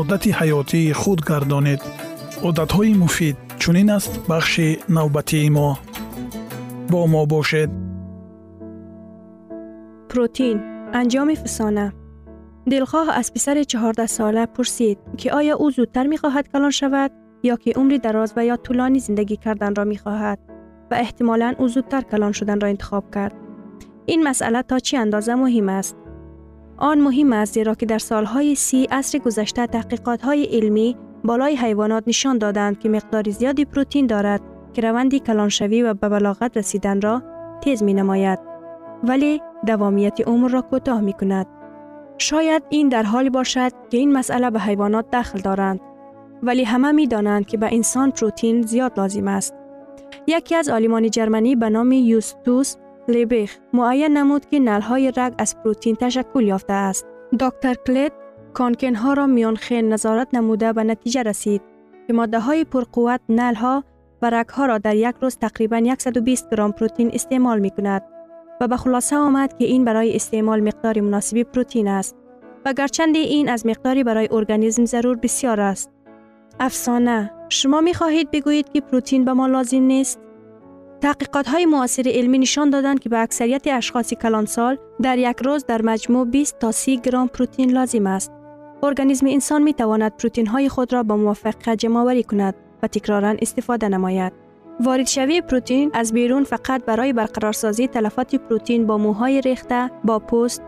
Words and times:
одати 0.00 0.30
ҳаётии 0.38 0.92
худ 1.00 1.20
гардонед 1.30 1.80
одатҳои 2.48 2.94
муфид 3.02 3.36
чунин 3.62 3.88
аст 3.96 4.12
бахши 4.30 4.68
навбатии 4.96 5.50
мо 5.56 5.68
бо 6.90 7.00
мо 7.12 7.22
бошед 7.32 7.70
протеин 10.10 10.58
анҷоми 11.00 11.36
фисона 11.42 11.86
дилхоҳ 12.70 13.06
аз 13.20 13.26
писари 13.34 13.62
чаҳордасола 13.72 14.44
пурсид 14.54 14.98
ки 15.18 15.26
оё 15.38 15.54
ӯ 15.64 15.66
зудтар 15.76 16.06
мехоҳад 16.14 16.46
калон 16.52 16.72
шавад 16.80 17.10
ё 17.52 17.54
ки 17.62 17.70
умри 17.80 17.98
дароз 18.06 18.30
ва 18.36 18.42
ё 18.54 18.56
тӯлонӣ 18.64 18.98
зиндагӣ 19.06 19.36
карданро 19.44 19.84
мехоҳад 19.92 20.38
ва 20.90 20.96
эҳтимолан 21.04 21.54
ӯ 21.64 21.66
зудтар 21.74 22.02
калон 22.10 22.32
шуданро 22.38 22.66
интихоб 22.74 23.04
кард 23.14 23.34
ин 24.12 24.20
масъала 24.28 24.62
то 24.70 24.76
чӣ 24.86 24.94
андоза 25.04 25.34
муҳим 25.42 25.68
аст 25.80 25.96
آن 26.76 27.00
مهم 27.00 27.32
است 27.32 27.54
زیرا 27.54 27.74
که 27.74 27.86
در 27.86 27.98
سالهای 27.98 28.54
سی 28.54 28.84
عصر 28.90 29.18
گذشته 29.18 29.66
تحقیقات 29.66 30.22
های 30.22 30.44
علمی 30.44 30.96
بالای 31.24 31.56
حیوانات 31.56 32.04
نشان 32.06 32.38
دادند 32.38 32.78
که 32.78 32.88
مقدار 32.88 33.30
زیادی 33.30 33.64
پروتین 33.64 34.06
دارد 34.06 34.40
که 34.72 34.82
روندی 34.82 35.20
کلانشوی 35.20 35.82
و 35.82 35.94
به 35.94 36.08
بلاغت 36.08 36.56
رسیدن 36.56 37.00
را 37.00 37.22
تیز 37.60 37.82
می 37.82 37.94
نماید 37.94 38.38
ولی 39.04 39.40
دوامیت 39.66 40.20
عمر 40.28 40.48
را 40.48 40.62
کوتاه 40.62 41.00
می 41.00 41.12
کند. 41.12 41.46
شاید 42.18 42.62
این 42.68 42.88
در 42.88 43.02
حالی 43.02 43.30
باشد 43.30 43.72
که 43.90 43.98
این 43.98 44.12
مسئله 44.12 44.50
به 44.50 44.60
حیوانات 44.60 45.06
دخل 45.12 45.38
دارند 45.38 45.80
ولی 46.42 46.64
همه 46.64 46.92
می 46.92 47.06
دانند 47.06 47.46
که 47.46 47.56
به 47.56 47.68
انسان 47.72 48.10
پروتین 48.10 48.62
زیاد 48.62 48.92
لازم 49.00 49.28
است. 49.28 49.54
یکی 50.26 50.54
از 50.54 50.68
آلیمان 50.68 51.10
جرمنی 51.10 51.56
به 51.56 51.70
نام 51.70 51.92
یوستوس 51.92 52.76
لیبیخ 53.08 53.58
معین 53.72 54.16
نمود 54.16 54.46
که 54.46 54.58
نلهای 54.58 55.12
رگ 55.16 55.34
از 55.38 55.56
پروتین 55.62 55.96
تشکل 55.96 56.42
یافته 56.42 56.72
است. 56.72 57.06
دکتر 57.40 57.74
کلت 57.86 58.12
کانکن 58.54 58.94
ها 58.94 59.12
را 59.12 59.26
میان 59.26 59.56
خیل 59.56 59.84
نظارت 59.84 60.28
نموده 60.34 60.72
به 60.72 60.84
نتیجه 60.84 61.22
رسید 61.22 61.62
که 62.06 62.12
ماده 62.12 62.40
های 62.40 62.64
پرقوت 62.64 63.20
نلها 63.28 63.84
و 64.22 64.30
رگ 64.30 64.48
ها 64.48 64.66
را 64.66 64.78
در 64.78 64.96
یک 64.96 65.14
روز 65.20 65.36
تقریبا 65.36 65.94
120 65.98 66.50
گرم 66.50 66.72
پروتین 66.72 67.10
استعمال 67.14 67.58
می 67.58 67.70
کند 67.70 68.02
و 68.60 68.68
به 68.68 68.76
خلاصه 68.76 69.16
آمد 69.16 69.58
که 69.58 69.64
این 69.64 69.84
برای 69.84 70.16
استعمال 70.16 70.60
مقدار 70.60 71.00
مناسبی 71.00 71.44
پروتین 71.44 71.88
است 71.88 72.16
و 72.64 72.72
گرچند 72.72 73.16
این 73.16 73.48
از 73.48 73.66
مقداری 73.66 74.04
برای 74.04 74.28
ارگانیسم 74.30 74.84
ضرور 74.84 75.16
بسیار 75.16 75.60
است. 75.60 75.90
افسانه 76.60 77.30
شما 77.48 77.80
می 77.80 77.94
خواهید 77.94 78.30
بگویید 78.30 78.68
که 78.68 78.80
پروتین 78.80 79.24
به 79.24 79.32
ما 79.32 79.46
لازم 79.46 79.82
نیست؟ 79.82 80.20
تحقیقات 81.04 81.48
های 81.48 81.66
معاصر 81.66 82.02
علمی 82.06 82.38
نشان 82.38 82.70
دادند 82.70 83.00
که 83.00 83.08
به 83.08 83.18
اکثریت 83.18 83.66
اشخاص 83.66 84.14
کلانسال 84.14 84.78
در 85.02 85.18
یک 85.18 85.36
روز 85.44 85.64
در 85.66 85.82
مجموع 85.82 86.26
20 86.26 86.58
تا 86.58 86.72
30 86.72 86.96
گرم 86.96 87.28
پروتین 87.28 87.70
لازم 87.70 88.06
است. 88.06 88.32
ارگانیسم 88.82 89.26
انسان 89.26 89.62
می 89.62 89.74
تواند 89.74 90.16
پروتین 90.16 90.46
های 90.46 90.68
خود 90.68 90.92
را 90.92 91.02
با 91.02 91.16
موفقیت 91.16 91.70
جمع 91.70 92.22
کند 92.22 92.54
و 92.82 92.86
تکرارا 92.86 93.34
استفاده 93.42 93.88
نماید. 93.88 94.32
وارد 94.80 95.06
شوی 95.06 95.40
پروتین 95.40 95.90
از 95.94 96.12
بیرون 96.12 96.44
فقط 96.44 96.84
برای 96.84 97.12
برقرارسازی 97.12 97.88
تلفات 97.88 98.34
پروتین 98.34 98.86
با 98.86 98.98
موهای 98.98 99.40
ریخته، 99.40 99.90
با 100.04 100.18
پوست، 100.18 100.62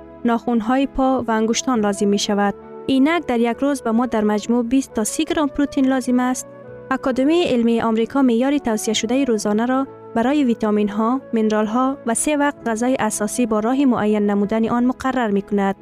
های 0.61 0.87
پا 0.87 1.25
و 1.29 1.31
انگشتان 1.31 1.81
لازم 1.81 2.09
می 2.09 2.19
شود. 2.19 2.55
اینک 2.87 3.27
در 3.27 3.41
یک 3.41 3.57
روز 3.57 3.83
به 3.83 3.91
ما 3.91 4.07
در 4.07 4.25
مجموع 4.25 4.65
20 4.65 4.93
تا 4.93 5.05
30 5.05 5.25
گرم 5.25 5.49
پروتین 5.49 5.87
لازم 5.87 6.21
است. 6.21 6.47
اکادمی 6.91 7.43
علمی 7.43 7.81
آمریکا 7.81 8.23
معیار 8.23 8.59
توصیه 8.59 8.95
شده 8.95 9.25
روزانه 9.25 9.67
را 9.67 9.87
برای 10.17 10.45
ویتامین 10.45 10.89
ها، 10.89 11.21
منرال 11.33 11.67
ها 11.67 11.99
و 12.07 12.15
سه 12.15 12.37
وقت 12.37 12.69
غذای 12.69 12.97
اساسی 13.01 13.47
با 13.47 13.61
راه 13.61 13.85
معین 13.85 14.31
نمودن 14.31 14.69
آن 14.69 14.87
مقرر 14.87 15.31
می 15.31 15.43
کند 15.43 15.77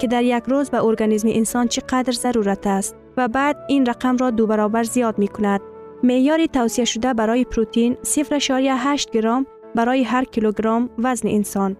که 0.00 0.06
در 0.06 0.22
یک 0.22 0.42
روز 0.46 0.70
به 0.70 0.84
ارگانیسم 0.84 1.28
انسان 1.30 1.68
چقدر 1.68 2.12
ضرورت 2.12 2.66
است 2.66 2.96
و 3.16 3.28
بعد 3.28 3.56
این 3.68 3.86
رقم 3.86 4.16
را 4.16 4.30
دو 4.30 4.46
برابر 4.46 4.82
زیاد 4.82 5.18
می 5.18 5.28
کند. 5.28 5.60
معیار 6.02 6.46
توصیه 6.46 6.84
شده 6.84 7.14
برای 7.14 7.44
پروتین 7.44 7.96
0.8 8.04 9.10
گرم 9.12 9.46
برای 9.74 10.02
هر 10.02 10.24
کیلوگرم 10.24 10.90
وزن 10.98 11.28
انسان. 11.28 11.76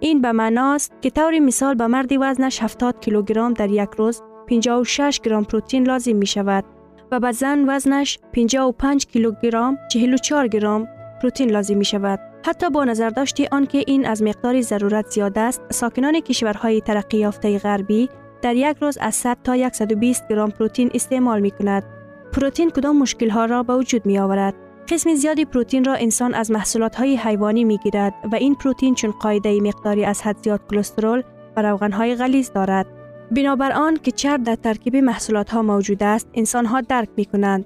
این 0.00 0.20
به 0.20 0.32
معناست 0.32 0.92
که 1.02 1.10
طور 1.10 1.38
مثال 1.38 1.74
به 1.74 1.86
مردی 1.86 2.16
وزنش 2.16 2.62
70 2.62 3.00
کیلوگرم 3.00 3.52
در 3.52 3.70
یک 3.70 3.90
روز 3.96 4.22
56 4.46 5.20
گرم 5.20 5.44
پروتین 5.44 5.86
لازم 5.86 6.16
می 6.16 6.26
شود 6.26 6.64
و 7.12 7.20
به 7.20 7.32
زن 7.32 7.64
وزنش 7.68 8.18
55 8.32 9.06
کیلوگرم 9.06 9.78
44 9.92 10.48
گرم 10.48 10.88
پروتین 11.22 11.50
لازم 11.50 11.76
می 11.76 11.84
شود. 11.84 12.20
حتی 12.46 12.70
با 12.70 12.84
نظر 12.84 13.10
داشتی 13.10 13.48
آنکه 13.52 13.84
این 13.86 14.06
از 14.06 14.22
مقدار 14.22 14.60
ضرورت 14.60 15.10
زیاد 15.10 15.38
است، 15.38 15.62
ساکنان 15.70 16.20
کشورهای 16.20 16.80
ترقی 16.80 17.18
یافته 17.18 17.58
غربی 17.58 18.08
در 18.42 18.56
یک 18.56 18.76
روز 18.80 18.98
از 19.00 19.14
100 19.14 19.36
تا 19.44 19.68
120 19.72 20.28
گرم 20.28 20.50
پروتین 20.50 20.90
استعمال 20.94 21.40
می 21.40 21.50
کند. 21.50 21.84
پروتین 22.32 22.70
کدام 22.70 22.98
مشکل 22.98 23.30
ها 23.30 23.44
را 23.44 23.62
به 23.62 23.74
وجود 23.76 24.06
می 24.06 24.18
آورد؟ 24.18 24.54
قسم 24.88 25.14
زیادی 25.14 25.44
پروتین 25.44 25.84
را 25.84 25.94
انسان 25.94 26.34
از 26.34 26.50
محصولات 26.50 26.96
های 26.96 27.16
حیوانی 27.16 27.64
می 27.64 27.78
گیرد 27.78 28.14
و 28.32 28.34
این 28.34 28.54
پروتین 28.54 28.94
چون 28.94 29.10
قاعده 29.10 29.60
مقداری 29.60 30.04
از 30.04 30.22
حد 30.22 30.36
زیاد 30.42 30.60
کلسترول 30.70 31.22
و 31.56 31.62
روغن 31.62 31.92
های 31.92 32.14
غلیظ 32.14 32.50
دارد. 32.50 32.86
بنابر 33.30 33.72
آن 33.72 33.96
که 33.96 34.10
چرب 34.10 34.42
در 34.42 34.54
ترکیب 34.54 34.96
محصولات 34.96 35.50
ها 35.50 35.62
موجود 35.62 36.02
است، 36.02 36.28
انسان 36.34 36.66
ها 36.66 36.80
درک 36.80 37.08
می 37.16 37.24
کنند 37.24 37.64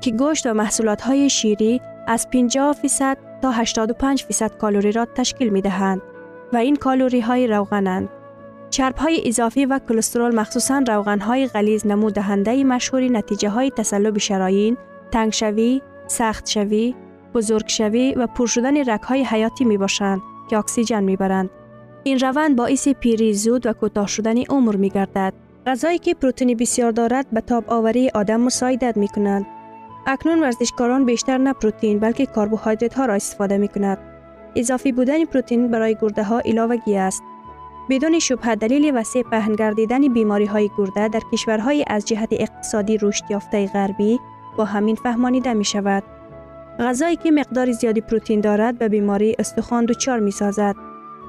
که 0.00 0.10
گوشت 0.10 0.46
و 0.46 0.54
محصولات 0.54 1.00
های 1.00 1.30
شیری 1.30 1.80
از 2.06 2.30
50 2.30 2.72
فیصد 2.72 3.16
تا 3.42 3.50
85 3.50 4.24
فیصد 4.24 4.56
کالری 4.56 4.92
را 4.92 5.04
تشکیل 5.04 5.48
می 5.48 5.60
دهند 5.60 6.02
و 6.52 6.56
این 6.56 6.76
کالری 6.76 7.20
های 7.20 7.46
روغنند. 7.46 8.08
چرب 8.70 8.96
های 8.96 9.22
اضافی 9.28 9.66
و 9.66 9.80
کلسترول 9.88 10.34
مخصوصا 10.34 10.84
روغن 10.88 11.18
های 11.18 11.46
غلیظ 11.46 11.86
نمو 11.86 12.10
دهنده 12.10 12.64
مشهوری 12.64 13.10
نتیجه 13.10 13.48
های 13.48 13.70
تسلب 13.70 14.18
شرايين، 14.18 14.76
تنگ 15.10 15.32
شوی، 15.32 15.82
سخت 16.06 16.48
شوی، 16.48 16.94
بزرگ 17.34 17.68
شوی 17.68 18.14
و 18.16 18.26
پر 18.26 18.46
شدن 18.46 18.90
رگ 18.90 19.00
های 19.00 19.24
حیاتی 19.24 19.64
می 19.64 19.78
باشند 19.78 20.20
که 20.50 20.58
اکسیژن 20.58 21.04
می 21.04 21.16
برند. 21.16 21.50
این 22.04 22.18
روند 22.18 22.56
باعث 22.56 22.88
پیری 22.88 23.34
زود 23.34 23.66
و 23.66 23.72
کوتاه 23.72 24.06
شدن 24.06 24.42
عمر 24.42 24.76
می 24.76 24.90
گردد. 24.90 25.32
غذایی 25.66 25.98
که 25.98 26.14
پروتئین 26.14 26.56
بسیار 26.56 26.92
دارد 26.92 27.26
به 27.32 27.40
تاب 27.40 27.64
آوری 27.68 28.10
آدم 28.14 28.40
مساعدت 28.40 28.96
می 28.96 29.08
کنند. 29.08 29.46
اکنون 30.06 30.40
ورزشکاران 30.40 31.04
بیشتر 31.04 31.38
نه 31.38 31.52
پروتئین 31.52 31.98
بلکه 31.98 32.26
کربوهیدرات 32.26 32.94
ها 32.94 33.04
را 33.04 33.14
استفاده 33.14 33.58
می 33.58 33.68
کند. 33.68 33.98
اضافی 34.56 34.92
بودن 34.92 35.24
پروتئین 35.24 35.70
برای 35.70 35.96
گرده 36.02 36.24
ها 36.24 36.40
علاوگی 36.40 36.96
است. 36.96 37.22
بدون 37.90 38.18
شبهه 38.18 38.54
دلیل 38.54 38.92
وسیع 38.94 39.22
پهن 39.22 39.52
گردیدن 39.52 40.12
بیماری 40.12 40.44
های 40.44 40.70
گرده 40.78 41.08
در 41.08 41.20
کشورهای 41.32 41.84
از 41.86 42.04
جهت 42.04 42.28
اقتصادی 42.32 42.98
رشد 43.02 43.24
یافته 43.30 43.66
غربی 43.66 44.20
با 44.56 44.64
همین 44.64 44.96
فهمانیده 44.96 45.52
می 45.52 45.64
شود. 45.64 46.02
غذایی 46.78 47.16
که 47.16 47.30
مقدار 47.30 47.72
زیادی 47.72 48.00
پروتئین 48.00 48.40
دارد 48.40 48.78
به 48.78 48.88
بیماری 48.88 49.36
استخوان 49.38 49.84
دچار 49.84 50.18
می 50.18 50.30
سازد. 50.30 50.76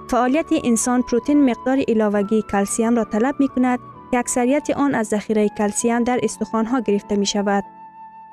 فعالیت 0.09 0.45
انسان 0.63 1.01
پروتئین 1.01 1.50
مقدار 1.50 1.79
علاوگی 1.88 2.41
کلسیم 2.41 2.95
را 2.95 3.03
طلب 3.03 3.35
می 3.39 3.47
کند 3.47 3.79
که 4.12 4.18
اکثریت 4.18 4.69
آن 4.69 4.95
از 4.95 5.07
ذخیره 5.07 5.50
کلسیم 5.50 6.03
در 6.03 6.19
استخوان 6.23 6.65
ها 6.65 6.79
گرفته 6.79 7.15
می 7.15 7.25
شود. 7.25 7.63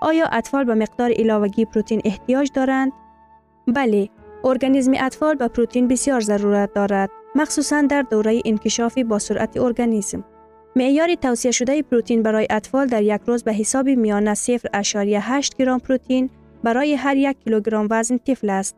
آیا 0.00 0.27
اطفال 0.33 0.65
به 0.65 0.75
مقدار 0.75 1.12
علاوگی 1.12 1.65
پروتئین 1.65 2.00
احتیاج 2.05 2.50
دارند؟ 2.55 2.93
بله، 3.67 4.09
ارگانیسم 4.45 4.93
اطفال 5.00 5.35
به 5.35 5.49
پروتئین 5.49 5.89
بسیار 5.89 6.21
ضرورت 6.21 6.75
دارد، 6.75 7.11
مخصوصا 7.35 7.83
در 7.83 8.03
دوره 8.03 8.43
انکشاف 8.45 8.99
با 8.99 9.19
سرعت 9.19 9.56
ارگانیسم. 9.56 10.25
معیار 10.77 11.15
توصیه 11.15 11.50
شده 11.50 11.83
پروتئین 11.83 12.23
برای 12.23 12.47
اطفال 12.50 12.87
در 12.87 13.03
یک 13.03 13.21
روز 13.27 13.45
به 13.45 13.53
حساب 13.53 13.89
میانه 13.89 14.35
0.8 14.35 15.55
گرم 15.59 15.79
پروتئین 15.79 16.31
برای 16.65 16.95
هر 16.95 17.17
یک 17.17 17.37
کیلوگرم 17.45 17.87
وزن 17.91 18.19
طفل 18.19 18.50
است. 18.50 18.77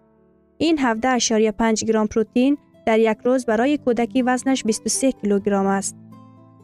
این 0.58 0.78
17.5 0.78 1.84
گرم 1.84 2.06
پروتئین 2.06 2.58
در 2.86 2.98
یک 2.98 3.18
روز 3.24 3.46
برای 3.46 3.78
کودکی 3.78 4.22
وزنش 4.22 4.64
23 4.64 5.12
کیلوگرم 5.12 5.66
است. 5.66 5.96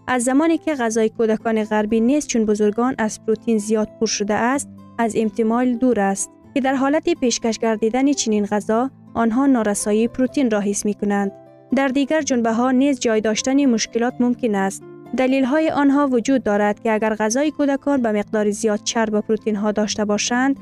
از 0.08 0.22
زمانی 0.22 0.58
که 0.58 0.74
غذای 0.74 1.08
کودکان 1.08 1.64
غربی 1.64 2.00
نیست 2.00 2.28
چون 2.28 2.46
بزرگان 2.46 2.94
از 2.98 3.24
پروتئین 3.24 3.58
زیاد 3.58 3.88
پر 4.00 4.06
شده 4.06 4.34
است، 4.34 4.68
از 4.98 5.16
احتمال 5.16 5.74
دور 5.74 6.00
است 6.00 6.30
که 6.54 6.60
در 6.60 6.74
حالت 6.74 7.08
پیشکش 7.08 7.58
گردیدن 7.58 8.12
چنین 8.12 8.46
غذا 8.46 8.90
آنها 9.14 9.46
نارسایی 9.46 10.08
پروتئین 10.08 10.50
را 10.50 10.60
حس 10.60 10.84
می 10.84 10.94
کنند. 10.94 11.32
در 11.76 11.88
دیگر 11.88 12.20
جنبه 12.20 12.52
ها 12.52 12.70
نیز 12.70 13.00
جای 13.00 13.20
داشتن 13.20 13.66
مشکلات 13.66 14.14
ممکن 14.20 14.54
است. 14.54 14.82
دلیل 15.16 15.44
های 15.44 15.70
آنها 15.70 16.06
وجود 16.06 16.42
دارد 16.42 16.80
که 16.80 16.92
اگر 16.92 17.14
غذای 17.14 17.50
کودکان 17.50 18.02
به 18.02 18.12
مقدار 18.12 18.50
زیاد 18.50 18.80
چرب 18.84 19.14
و 19.14 19.20
پروتئین 19.20 19.56
ها 19.56 19.72
داشته 19.72 20.04
باشند، 20.04 20.56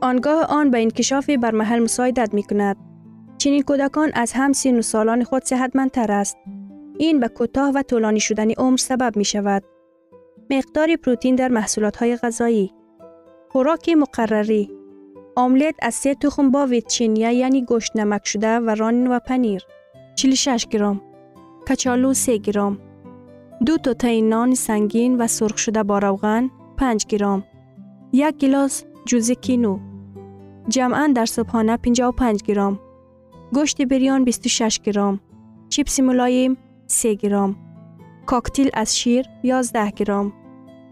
آنگاه 0.00 0.44
آن 0.44 0.70
به 0.70 0.82
انکشاف 0.82 1.30
بر 1.30 1.50
محل 1.50 1.78
مساعدت 1.78 2.34
می 2.34 2.42
کند. 2.42 2.76
چنین 3.38 3.62
کودکان 3.62 4.10
از 4.14 4.32
هم 4.32 4.52
سین 4.52 4.78
و 4.78 4.82
سالان 4.82 5.24
خود 5.24 5.44
صحتمندتر 5.44 6.12
است. 6.12 6.36
این 6.98 7.20
به 7.20 7.28
کوتاه 7.28 7.72
و 7.74 7.82
طولانی 7.82 8.20
شدن 8.20 8.50
عمر 8.50 8.76
سبب 8.76 9.16
می 9.16 9.24
شود. 9.24 9.64
مقدار 10.50 10.96
پروتئین 10.96 11.34
در 11.34 11.48
محصولات 11.48 11.96
های 11.96 12.16
غذایی. 12.16 12.72
خوراک 13.48 13.88
مقرری. 13.88 14.70
آملت 15.36 15.74
از 15.82 15.94
سه 15.94 16.14
تخم 16.14 16.50
با 16.50 16.66
ویتچینیا 16.66 17.30
یعنی 17.30 17.64
گوشت 17.64 17.96
نمک 17.96 18.26
شده 18.26 18.58
و 18.58 18.70
رانین 18.70 19.06
و 19.06 19.18
پنیر. 19.18 19.62
46 20.14 20.66
گرم. 20.70 21.00
کچالو 21.68 22.14
3 22.14 22.36
گرم. 22.36 22.78
دو 23.66 23.76
تا 23.78 24.20
نان 24.20 24.54
سنگین 24.54 25.16
و 25.18 25.26
سرخ 25.26 25.58
شده 25.58 25.82
با 25.82 25.98
روغن 25.98 26.50
5 26.78 27.06
گرم. 27.06 27.44
یک 28.12 28.36
گلاس 28.36 28.84
جوز 29.04 29.30
کینو. 29.30 29.78
جمعا 30.68 31.12
در 31.14 31.26
صبحانه 31.26 31.76
55 31.76 32.42
گرم. 32.42 32.80
گوشت 33.52 33.82
بریان 33.82 34.24
26 34.24 34.80
گرم. 34.80 35.20
چیپس 35.68 36.00
ملایم 36.00 36.56
3 36.92 37.14
گرم 37.14 37.56
کاکتیل 38.26 38.70
از 38.74 38.98
شیر 38.98 39.26
11 39.42 39.90
گرم 39.90 40.32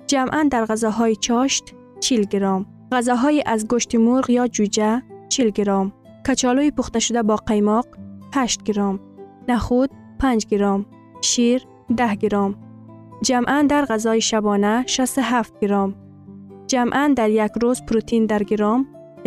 جمعا 0.06 0.48
در 0.50 0.64
غذاهای 0.64 1.16
چاشت 1.16 1.74
40 2.00 2.24
گرم 2.24 2.66
غذاهای 2.92 3.42
از 3.46 3.68
گوشت 3.68 3.94
مرغ 3.94 4.30
یا 4.30 4.46
جوجه 4.48 5.02
40 5.28 5.50
گرم 5.50 5.92
کچالوی 6.28 6.70
پخته 6.70 6.98
شده 6.98 7.22
با 7.22 7.36
قیماق 7.36 7.86
8 8.34 8.62
گرم 8.62 9.00
نخود 9.48 9.90
5 10.18 10.46
گرم 10.46 10.86
شیر 11.20 11.66
10 11.96 12.14
گرم 12.14 12.54
جمعا 13.22 13.66
در 13.68 13.84
غذای 13.84 14.20
شبانه 14.20 14.84
67 14.86 15.60
گرم 15.60 15.94
جمعا 16.66 17.14
در 17.16 17.30
یک 17.30 17.52
روز 17.62 17.82
پروتئین 17.82 18.26
در 18.26 18.42
گرم 18.42 18.86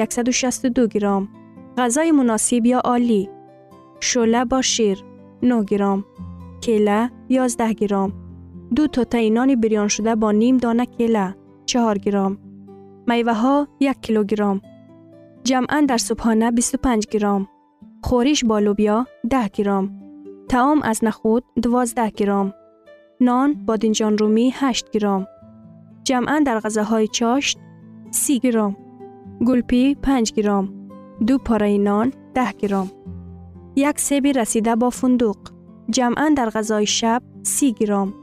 162 0.10 0.88
گرم 0.88 1.28
غذای 1.78 2.12
مناسب 2.12 2.66
یا 2.66 2.80
عالی. 2.80 3.30
شله 4.00 4.46
با 4.46 4.62
شیر 4.62 5.04
9 5.44 5.64
گرم 5.64 6.06
کله 6.64 7.12
11 7.30 7.74
گرم 7.74 8.14
دو 8.76 8.88
تا 8.88 9.04
تینان 9.04 9.56
بریان 9.56 9.88
شده 9.88 10.16
با 10.16 10.32
نیم 10.32 10.58
دانه 10.58 10.86
کله 10.86 11.36
4 11.66 11.98
گرم 11.98 12.38
میوه 13.08 13.34
ها 13.34 13.68
1 13.80 14.02
کیلوگرم 14.02 14.62
جمعا 15.44 15.86
در 15.88 15.98
صبحانه 15.98 16.52
25 16.52 17.08
گرم 17.08 17.48
خورش 18.04 18.44
با 18.44 18.60
لوبیا 18.60 19.08
10 19.30 19.48
گرم 19.54 20.04
تعام 20.50 20.82
از 20.82 21.04
نخود 21.04 21.44
12 21.62 22.10
گرم 22.10 22.54
نان 23.22 23.66
بادنجان 23.66 24.18
رومی 24.18 24.52
8 24.56 24.90
گرم 24.90 25.28
جمعا 26.04 26.40
در 26.46 26.60
غذاهای 26.60 27.08
چاشت 27.08 27.60
30 28.12 28.40
گرم 28.40 28.76
گلپی 29.48 29.96
5 29.96 30.34
گرم 30.34 30.90
دو 31.28 31.38
پاره 31.38 31.78
نان 31.78 32.14
10 32.34 32.52
گرم 32.60 32.92
یک 33.76 34.00
سیب 34.00 34.28
رسیده 34.28 34.76
با 34.76 34.90
فندوق 34.90 35.53
جمعا 35.90 36.34
در 36.38 36.50
غذای 36.50 36.86
شب 36.86 37.22
30 37.44 37.72
گرم 37.72 38.14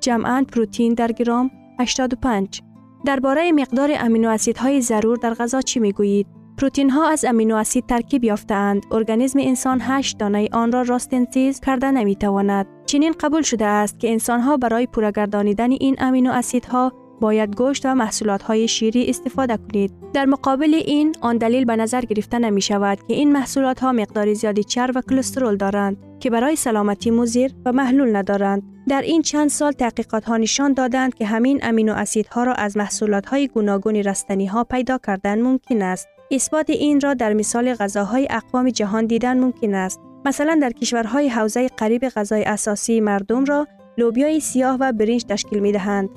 جمعا 0.00 0.44
پروتئین 0.52 0.94
در 0.94 1.12
گرم 1.12 1.50
85 1.80 2.60
درباره 3.04 3.52
مقدار 3.52 3.90
امینو 3.94 4.28
اسیدهای 4.28 4.80
ضرور 4.80 5.16
در 5.16 5.34
غذا 5.34 5.60
چی 5.60 5.80
می‌گویید؟ 5.80 6.26
پروتئین 6.58 6.90
ها 6.90 7.08
از 7.08 7.24
امینو 7.24 7.56
اسید 7.56 7.86
ترکیب 7.86 8.24
یافتهاند. 8.24 8.82
ارگانیسم 8.92 9.38
انسان 9.42 9.80
8 9.82 10.18
دانه 10.18 10.48
آن 10.52 10.72
را 10.72 10.82
راستنسیز 10.82 11.60
کرده 11.60 11.90
نمی 11.90 12.16
تواند 12.16 12.66
چنین 12.86 13.14
قبول 13.20 13.42
شده 13.42 13.64
است 13.64 14.00
که 14.00 14.12
انسان 14.12 14.40
ها 14.40 14.56
برای 14.56 14.86
پورگردانیدن 14.86 15.70
این 15.70 15.96
امینو 15.98 16.32
اسیدها 16.32 16.92
باید 17.24 17.56
گوشت 17.56 17.86
و 17.86 17.94
محصولات 17.94 18.42
های 18.42 18.68
شیری 18.68 19.10
استفاده 19.10 19.56
کنید. 19.56 19.92
در 20.14 20.24
مقابل 20.24 20.74
این 20.74 21.14
آن 21.20 21.36
دلیل 21.36 21.64
به 21.64 21.76
نظر 21.76 22.00
گرفته 22.00 22.38
نمی 22.38 22.60
شود 22.60 22.98
که 23.08 23.14
این 23.14 23.32
محصولات 23.32 23.80
ها 23.80 23.92
مقدار 23.92 24.34
زیادی 24.34 24.64
چرب 24.64 24.96
و 24.96 25.00
کلسترول 25.00 25.56
دارند 25.56 25.96
که 26.20 26.30
برای 26.30 26.56
سلامتی 26.56 27.10
مضر 27.10 27.48
و 27.64 27.72
محلول 27.72 28.16
ندارند. 28.16 28.62
در 28.88 29.02
این 29.02 29.22
چند 29.22 29.48
سال 29.48 29.72
تحقیقات 29.72 30.24
ها 30.24 30.36
نشان 30.36 30.72
دادند 30.72 31.14
که 31.14 31.26
همین 31.26 31.60
امینو 31.62 31.92
اسیدها 31.92 32.44
را 32.44 32.52
از 32.52 32.76
محصولات 32.76 33.26
های 33.26 33.48
گوناگون 33.48 33.96
رستنی 33.96 34.46
ها 34.46 34.64
پیدا 34.64 34.98
کردن 34.98 35.42
ممکن 35.42 35.82
است. 35.82 36.08
اثبات 36.30 36.70
این 36.70 37.00
را 37.00 37.14
در 37.14 37.32
مثال 37.32 37.74
غذاهای 37.74 38.28
اقوام 38.30 38.70
جهان 38.70 39.06
دیدن 39.06 39.40
ممکن 39.40 39.74
است. 39.74 40.00
مثلا 40.24 40.58
در 40.62 40.70
کشورهای 40.70 41.28
حوزه 41.28 41.68
قریب 41.68 42.08
غذای 42.08 42.44
اساسی 42.44 43.00
مردم 43.00 43.44
را 43.44 43.66
لوبیای 43.98 44.40
سیاه 44.40 44.76
و 44.80 44.92
برنج 44.92 45.24
تشکیل 45.24 45.58
می 45.58 45.72
دهند. 45.72 46.08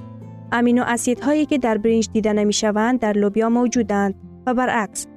امینو 0.52 0.84
اسیدهایی 0.88 1.46
که 1.46 1.58
در 1.58 1.78
برنج 1.78 2.10
دیده 2.14 2.34
نمی 2.34 2.54
شوند 2.54 3.00
در 3.00 3.14
لوبیا 3.14 3.50
موجودند 3.50 4.16
و 4.48 4.54
برعکس 4.54 5.08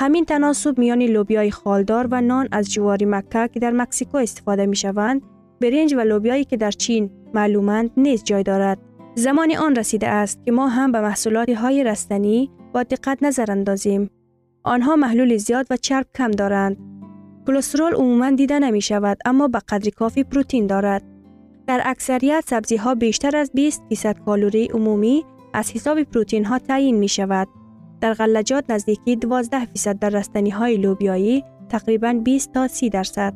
همین 0.00 0.24
تناسب 0.24 0.78
میان 0.78 1.02
لوبیای 1.02 1.50
خالدار 1.50 2.08
و 2.10 2.20
نان 2.20 2.48
از 2.52 2.72
جواری 2.72 3.04
مکه 3.04 3.48
که 3.48 3.60
در 3.60 3.70
مکسیکو 3.70 4.16
استفاده 4.16 4.66
می 4.66 4.76
شوند 4.76 5.22
برنج 5.60 5.94
و 5.94 6.00
لوبیایی 6.00 6.44
که 6.44 6.56
در 6.56 6.70
چین 6.70 7.10
معلومند 7.34 7.90
نیز 7.96 8.24
جای 8.24 8.42
دارد. 8.42 8.78
زمان 9.14 9.56
آن 9.56 9.76
رسیده 9.76 10.08
است 10.08 10.44
که 10.44 10.52
ما 10.52 10.68
هم 10.68 10.92
به 10.92 11.00
محصولات 11.00 11.50
های 11.50 11.84
رستنی 11.84 12.50
با 12.74 12.82
دقت 12.82 13.22
نظر 13.22 13.50
اندازیم. 13.50 14.10
آنها 14.62 14.96
محلول 14.96 15.36
زیاد 15.36 15.66
و 15.70 15.76
چرب 15.76 16.06
کم 16.14 16.30
دارند. 16.30 16.76
کلسترول 17.46 17.94
عموما 17.94 18.30
دیده 18.30 18.58
نمی 18.58 18.80
شود 18.80 19.18
اما 19.24 19.48
به 19.48 19.58
قدر 19.68 19.90
کافی 19.90 20.24
پروتئین 20.24 20.66
دارد. 20.66 21.02
در 21.70 21.82
اکثریت 21.84 22.44
سبزی 22.46 22.76
ها 22.76 22.94
بیشتر 22.94 23.36
از 23.36 23.50
20 23.54 23.82
درصد 23.90 24.18
کالری 24.18 24.66
عمومی 24.66 25.24
از 25.52 25.72
حساب 25.72 26.02
پروتئین 26.02 26.44
ها 26.44 26.58
تعیین 26.58 26.96
می 26.96 27.08
شود. 27.08 27.48
در 28.00 28.14
غلجات 28.14 28.64
نزدیکی 28.68 29.16
12 29.16 29.66
درصد 29.66 29.98
در 29.98 30.08
رستنی 30.08 30.50
های 30.50 30.76
لوبیایی 30.76 31.44
تقریبا 31.68 32.20
20 32.24 32.52
تا 32.52 32.68
30 32.68 32.90
درصد. 32.90 33.34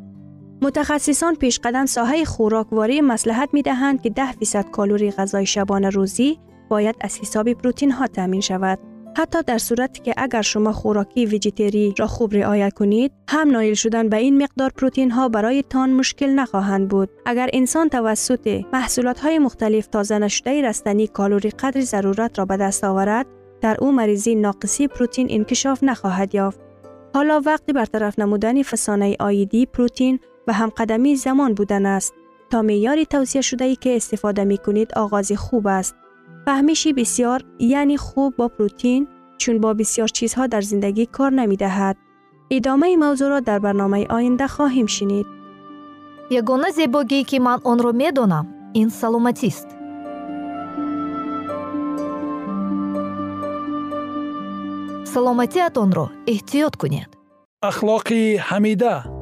متخصصان 0.62 1.35
پیش 1.35 1.59
قدم 1.59 1.87
ساحه 1.87 2.25
خوراکواری 2.25 3.00
مصلحت 3.00 3.49
می 3.53 3.62
دهند 3.62 4.03
که 4.03 4.11
10 4.11 4.33
درصد 4.33 4.71
کالری 4.71 5.11
غذای 5.11 5.47
شبانه 5.47 5.91
روزی 5.91 6.38
باید 6.69 6.97
از 7.00 7.19
حساب 7.19 7.53
پروتئین 7.53 7.91
ها 7.91 8.07
تامین 8.07 8.41
شود. 8.41 8.79
حتی 9.16 9.42
در 9.42 9.59
صورتی 9.59 10.00
که 10.00 10.14
اگر 10.16 10.42
شما 10.42 10.73
خوراکی 10.73 11.26
ویژیتری 11.26 11.94
را 11.99 12.06
خوب 12.06 12.35
رعایت 12.35 12.73
کنید 12.73 13.12
هم 13.28 13.50
نایل 13.50 13.75
شدن 13.75 14.09
به 14.09 14.16
این 14.16 14.42
مقدار 14.42 14.71
پروتین 14.71 15.11
ها 15.11 15.28
برای 15.28 15.62
تان 15.62 15.90
مشکل 15.90 16.30
نخواهند 16.30 16.88
بود. 16.88 17.09
اگر 17.26 17.50
انسان 17.52 17.88
توسط 17.88 18.64
محصولات 18.73 19.21
های 19.21 19.38
مختلف 19.38 19.87
تازه 19.87 20.18
نشده 20.18 20.62
رستنی 20.62 21.06
کالوری 21.06 21.50
قدر 21.50 21.80
ضرورت 21.80 22.38
را 22.38 22.44
به 22.44 22.56
دست 22.56 22.85
آورد 22.85 23.26
در 23.61 23.76
او 23.80 23.92
مریضی 23.92 24.35
ناقصی 24.35 24.88
پروتین 24.88 25.26
انکشاف 25.30 25.83
نخواهد 25.83 26.35
یافت. 26.35 26.61
حالا 27.14 27.42
وقتی 27.47 27.73
برطرف 27.73 28.18
نمودن 28.18 28.62
فسانه 28.62 29.16
آیدی 29.21 29.66
پروتین 29.66 30.21
و 30.47 30.52
همقدمی 30.52 31.16
زمان 31.16 31.54
بودن 31.54 31.87
است 31.87 32.14
تا 32.50 32.62
معیار 32.62 33.04
توصیه 33.04 33.40
شده 33.40 33.64
ای 33.64 33.76
که 33.76 33.97
استفاده 33.97 34.44
می 34.44 34.59
کنید 34.59 34.94
آغاز 34.94 35.33
خوب 35.33 35.66
است. 35.66 35.94
فهمیشی 36.45 36.93
بسیار 36.93 37.45
یعنی 37.59 37.97
خوب 37.97 38.37
با 38.37 38.49
پروتین 38.49 39.09
چون 39.39 39.59
با 39.59 39.75
بسیار 39.75 40.09
چیزها 40.09 40.47
در 40.47 40.61
زندگی 40.61 41.07
کار 41.07 41.31
نمی 41.31 41.57
دهد. 41.57 41.97
ادامه 42.51 42.97
موضوع 42.97 43.29
را 43.29 43.41
در 43.41 43.59
برنامه 43.59 44.07
آینده 44.07 44.47
خواهیم 44.47 44.87
شنید. 44.87 45.27
یگانه 46.31 46.71
زیباگی 46.71 47.25
که 47.25 47.41
من 47.41 47.59
آن 47.65 47.79
را 47.79 47.93
می 47.93 48.13
دانم 48.13 48.47
این 48.73 48.89
سلامتی 48.89 49.47
است. 49.47 49.69
سلامتیتان 55.05 55.93
را 55.93 56.11
احتیاط 56.27 56.77
کنید. 56.77 57.09
اخلاقی 57.63 58.37
حمیده 58.37 59.13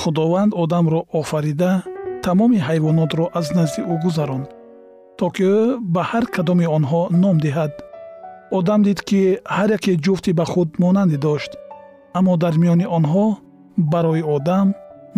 худованд 0.00 0.52
одамро 0.62 1.00
офарида 1.20 1.72
тамоми 2.24 2.58
ҳайвонотро 2.68 3.24
аз 3.38 3.46
назди 3.58 3.80
ӯ 3.92 3.94
гузаронд 4.04 4.48
то 5.18 5.26
ки 5.34 5.42
ӯ 5.56 5.60
ба 5.94 6.02
ҳар 6.10 6.24
кадоми 6.34 6.66
онҳо 6.76 7.02
ном 7.22 7.36
диҳад. 7.44 7.72
Одам 8.58 8.80
дид 8.86 9.00
ки 9.08 9.20
ҳар 9.56 9.68
яке 9.78 9.92
ҷуфти 10.04 10.30
ба 10.38 10.44
худ 10.52 10.68
монандӣ 10.82 11.18
дошт 11.26 11.52
аммо 12.18 12.32
дар 12.42 12.54
миёни 12.62 12.86
онҳо 12.98 13.26
барои 13.92 14.22
одам 14.36 14.66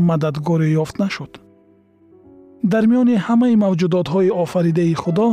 мададгоре 0.08 0.68
ёфт 0.82 0.96
нашуд. 1.02 1.32
Дар 2.72 2.84
миёни 2.90 3.16
ҳамаи 3.26 3.54
мавҷудотҳои 3.64 4.34
офаридаи 4.44 4.94
худо 5.02 5.28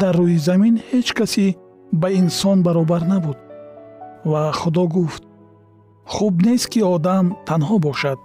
дар 0.00 0.14
рӯи 0.20 0.38
замин 0.48 0.74
ҳеҷ 0.88 1.08
касе 1.18 1.46
ба 2.00 2.08
инсон 2.20 2.58
баробар 2.66 3.02
набуд 3.12 3.38
ва 4.30 4.42
худо 4.60 4.84
гуфт 4.96 5.22
хуб 6.14 6.34
нест 6.46 6.66
ки 6.72 6.80
одам 6.94 7.24
танҳо 7.48 7.76
бошад 7.88 8.20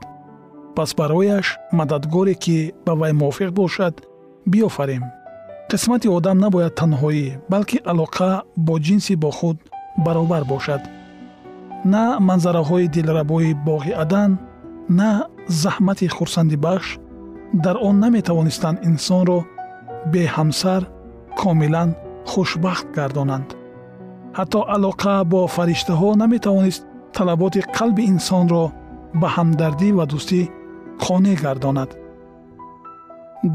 пас 0.80 0.96
барояш 0.96 1.48
мададгоре 1.78 2.36
ки 2.44 2.58
ба 2.86 2.94
вай 3.00 3.12
мувофиқ 3.12 3.50
бошад 3.52 3.96
биёфарем. 4.52 5.04
Қисмати 5.70 6.08
одам 6.18 6.38
набояд 6.44 6.74
танҳоӣ 6.80 7.26
балки 7.52 7.78
алоқа 7.92 8.32
бо 8.68 8.76
ҷинси 8.86 9.14
бо 9.24 9.30
худ 9.38 9.58
баробар 10.06 10.44
бошад. 10.54 10.82
На 11.94 12.04
манзараҳои 12.28 12.88
дилрабои 12.96 13.52
боғи 13.68 13.92
адан 14.04 14.32
на 15.00 15.10
заҳмати 15.64 16.08
хурсандибахш 16.18 16.88
дар 17.64 17.76
он 17.88 17.96
наметавонистанд 18.04 18.78
инсонро 18.90 19.40
беҳамсар 20.14 20.82
комилан 21.42 21.90
хушбахт 22.32 22.88
гардонанд. 22.98 23.50
Ҳатто 24.38 24.60
алоқа 24.76 25.16
бо 25.32 25.40
фариштаҳо 25.56 26.10
наметавонист 26.22 26.84
талаботи 27.16 27.62
қалби 27.78 28.04
инсонро 28.14 28.66
ба 29.22 29.28
ҳамдардӣ 29.36 29.90
ва 29.98 30.06
дӯстӣ 30.14 30.42
қонеъ 31.04 31.36
гардонад. 31.44 31.92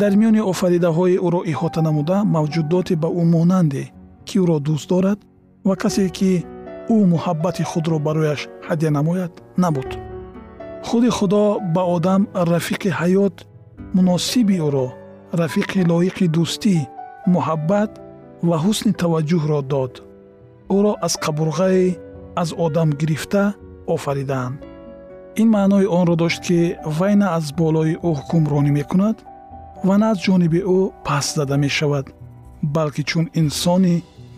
Дар 0.00 0.12
миёни 0.20 0.42
офаридаҳои 0.52 1.20
ӯро 1.26 1.40
иҳота 1.52 1.80
намуда 1.86 2.16
мавҷудоте 2.34 2.94
ба 3.02 3.08
ӯ 3.20 3.22
монанде 3.34 3.84
ки 4.26 4.36
ӯро 4.42 4.56
дӯст 4.66 4.86
дорад 4.92 5.18
ва 5.68 5.74
касе 5.82 6.04
ки 6.16 6.30
ӯ 6.94 6.96
муҳаббати 7.12 7.62
худро 7.70 7.98
барояш 8.06 8.40
ҳадя 8.66 8.90
намояд 8.96 9.32
набуд. 9.62 9.90
Худи 10.86 11.10
худо 11.16 11.42
ба 11.74 11.82
одам 11.96 12.22
рафиқи 12.52 12.90
ҳаёт 13.00 13.36
муносиби 13.96 14.56
ӯро 14.66 14.86
рафиқи 15.40 15.80
лоиқи 15.90 16.26
дӯстӣ 16.34 16.76
муҳаббат 17.34 17.90
ва 18.48 18.56
ҳусни 18.64 18.92
таваҷҷӯҳро 19.02 19.60
дод. 19.72 19.92
Ӯро 20.76 20.92
аз 21.06 21.14
қабурғае 21.24 21.86
аз 22.42 22.48
одам 22.64 22.88
гирифта 23.00 23.42
офаридаанд 23.94 24.56
ин 25.42 25.48
маънои 25.54 25.86
онро 25.98 26.14
дошт 26.16 26.40
ки 26.46 26.58
вай 26.98 27.14
на 27.16 27.26
аз 27.38 27.46
болои 27.60 27.94
ӯ 28.08 28.10
ҳукмронӣ 28.18 28.70
мекунад 28.78 29.16
ва 29.86 29.94
на 30.00 30.06
аз 30.12 30.18
ҷониби 30.24 30.60
ӯ 30.76 30.78
паст 31.06 31.30
зада 31.36 31.56
мешавад 31.64 32.06
балки 32.74 33.02
чун 33.10 33.26
инсони 33.40 33.96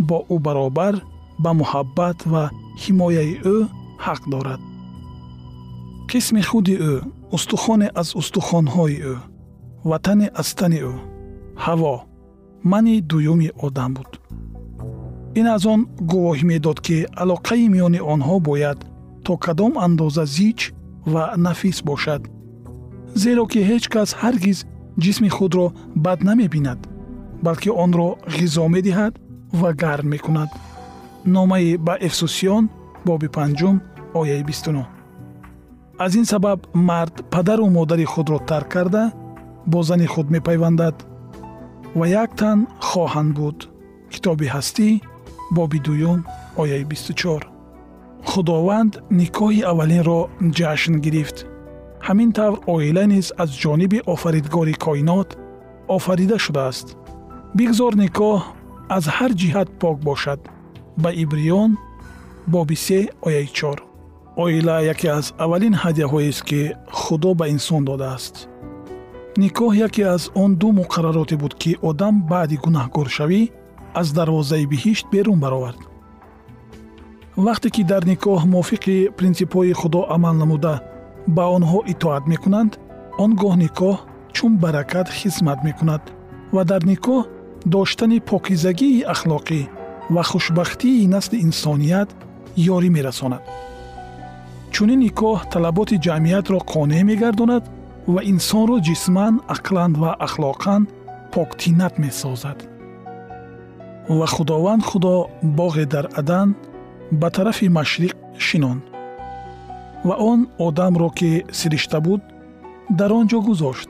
бо 0.09 0.19
ӯ 0.35 0.37
баробар 0.47 0.95
ба 1.43 1.51
муҳаббат 1.61 2.19
ва 2.33 2.45
ҳимояи 2.83 3.35
ӯ 3.55 3.57
ҳақ 4.05 4.23
дорад. 4.33 4.61
Қисми 6.11 6.43
худи 6.49 6.75
ӯ 6.91 6.95
устухоне 7.37 7.89
аз 8.01 8.09
устухонҳои 8.21 8.97
ӯ 9.13 9.15
ва 9.89 9.97
тане 10.05 10.27
аз 10.41 10.49
тани 10.59 10.81
ӯ 10.93 10.95
ҳаво 11.65 11.95
мани 12.71 12.95
дуюми 13.11 13.49
одам 13.67 13.91
буд. 13.97 14.11
Ин 15.39 15.47
аз 15.55 15.63
он 15.73 15.81
гувоҳӣ 16.11 16.45
медод 16.53 16.79
ки 16.87 16.97
алоқаи 17.23 17.67
миёни 17.75 18.01
онҳо 18.13 18.37
бояд 18.49 18.79
то 19.25 19.33
кадом 19.45 19.73
андоза 19.87 20.25
зич 20.37 20.61
ва 21.13 21.25
нафис 21.37 21.79
бошад 21.91 22.23
зеро 23.23 23.45
ки 23.53 23.61
ҳеҷ 23.69 23.85
кас 23.95 24.11
ҳаргиз 24.23 24.59
ҷисми 25.03 25.31
худро 25.37 25.67
бад 26.05 26.19
намебинад 26.29 26.81
балки 27.47 27.71
онро 27.85 28.09
ғизо 28.37 28.65
медиҳад 28.77 29.15
ва 29.61 29.71
гарм 29.83 30.07
мекунад 30.15 30.51
номаи 31.35 31.77
ба 31.87 31.95
эфсусиён 32.09 32.65
боби 33.09 33.29
панҷум 33.37 33.77
ояи 34.21 34.43
бистунӯ 34.51 34.85
аз 36.05 36.13
ин 36.21 36.25
сабаб 36.33 36.61
мард 36.89 37.15
падару 37.33 37.67
модари 37.77 38.07
худро 38.13 38.39
тарк 38.51 38.69
карда 38.75 39.05
бо 39.73 39.79
зани 39.89 40.07
худ 40.13 40.27
мепайвандад 40.37 40.97
ва 41.99 42.07
як 42.23 42.31
тан 42.41 42.59
хоҳанд 42.89 43.33
буд 43.39 43.59
китоби 44.13 44.47
ҳастӣ 44.55 44.89
боби 45.57 45.79
дуюм 45.87 46.21
ояи 46.63 46.85
бисту 46.91 47.13
чор 47.21 47.43
худованд 48.31 48.93
никоҳи 49.21 49.61
аввалинро 49.71 50.21
ҷашн 50.59 50.95
гирифт. 51.05 51.37
Ҳамин 52.07 52.31
тавр 52.39 52.59
оила 52.75 53.05
низ 53.13 53.27
аз 53.43 53.51
ҷониби 53.63 53.99
офаридгори 54.15 54.75
коинот 54.85 55.29
офарида 55.97 56.39
шудааст. 56.45 56.87
Бигзор 57.59 57.93
никоҳ 58.05 58.39
аз 58.97 59.05
ҳар 59.17 59.33
ҷиҳат 59.41 59.69
пок 59.81 59.97
бошад. 60.09 60.41
Ба 61.03 61.11
ибриён 61.23 61.71
боби 62.53 62.77
се 62.87 63.01
ояи 63.27 63.49
чор. 63.59 63.79
Оила 64.45 64.77
яке 64.93 65.09
аз 65.19 65.27
аввалин 65.45 65.75
ҳадияҳоест 65.83 66.43
ки 66.49 66.61
худо 67.01 67.31
ба 67.39 67.45
инсон 67.55 67.83
додааст. 67.91 68.35
Никоҳ 69.43 69.73
яке 69.87 70.03
аз 70.17 70.23
он 70.43 70.51
ду 70.61 70.69
муқаррароте 70.81 71.37
буд 71.43 71.55
ки 71.63 71.73
одам 71.91 72.15
баъди 72.31 72.57
гунаҳгоршавӣ 72.65 73.43
аз 74.01 74.09
дарвозаи 74.19 74.67
биҳишт 74.73 75.07
берун 75.15 75.39
баровард 75.45 75.81
вақте 77.37 77.69
ки 77.75 77.83
дар 77.85 78.03
никоҳ 78.13 78.41
мувофиқи 78.53 78.97
принсипҳои 79.19 79.73
худо 79.81 80.01
амал 80.15 80.35
намуда 80.43 80.75
ба 81.37 81.45
онҳо 81.57 81.79
итоат 81.93 82.25
мекунанд 82.33 82.73
он 83.25 83.31
гоҳ 83.43 83.55
никоҳ 83.65 83.97
чун 84.37 84.53
баракат 84.63 85.09
хизмат 85.19 85.59
мекунад 85.69 86.03
ва 86.55 86.63
дар 86.71 86.83
никоҳ 86.93 87.21
доштани 87.75 88.19
покизагии 88.31 89.05
ахлоқӣ 89.15 89.63
ва 90.15 90.23
хушбахтии 90.31 91.07
насли 91.15 91.37
инсоният 91.47 92.09
ёрӣ 92.75 92.89
мерасонад. 92.97 93.43
Чунин 94.75 95.01
никоҳ 95.07 95.39
талаботи 95.53 95.97
ҷамъиятро 96.07 96.59
қонеъ 96.73 97.03
мегардонад 97.11 97.65
ва 98.15 98.21
инсонро 98.33 98.77
ҷисман 98.89 99.35
ақлан 99.55 99.93
ва 100.03 100.11
ахлоқан 100.27 100.83
поктинат 101.35 101.95
месозад. 102.05 102.59
Ва 104.19 104.27
худованд 104.35 104.83
худо 104.91 105.15
боғе 105.59 105.85
дар 105.95 106.07
адан 106.21 106.49
ба 107.11 107.31
тарафи 107.31 107.69
машриқ 107.69 108.15
шинонд. 108.39 108.83
Ва 110.05 110.15
он 110.15 110.49
одамро 110.59 111.11
ки 111.11 111.45
сиришта 111.53 112.01
буд 112.01 112.23
дар 112.91 113.13
он 113.13 113.27
ҷо 113.27 113.41
гузошт. 113.41 113.89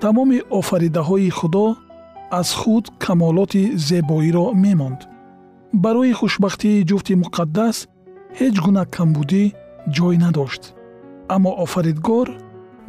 Тамоми 0.00 0.38
офаридаҳои 0.50 1.30
худо 1.30 1.76
аз 2.30 2.52
худ 2.54 2.84
камолоти 2.98 3.76
зебоиро 3.76 4.52
мемонд. 4.64 5.00
Барои 5.72 6.12
хушбахтии 6.12 6.84
ҷуфти 6.88 7.14
муқаддас 7.22 7.76
ҳеҷ 8.38 8.54
гуна 8.64 8.84
камбудӣ 8.96 9.44
ҷой 9.96 10.16
надошт. 10.24 10.62
Аммо 11.34 11.50
офаридгор 11.64 12.28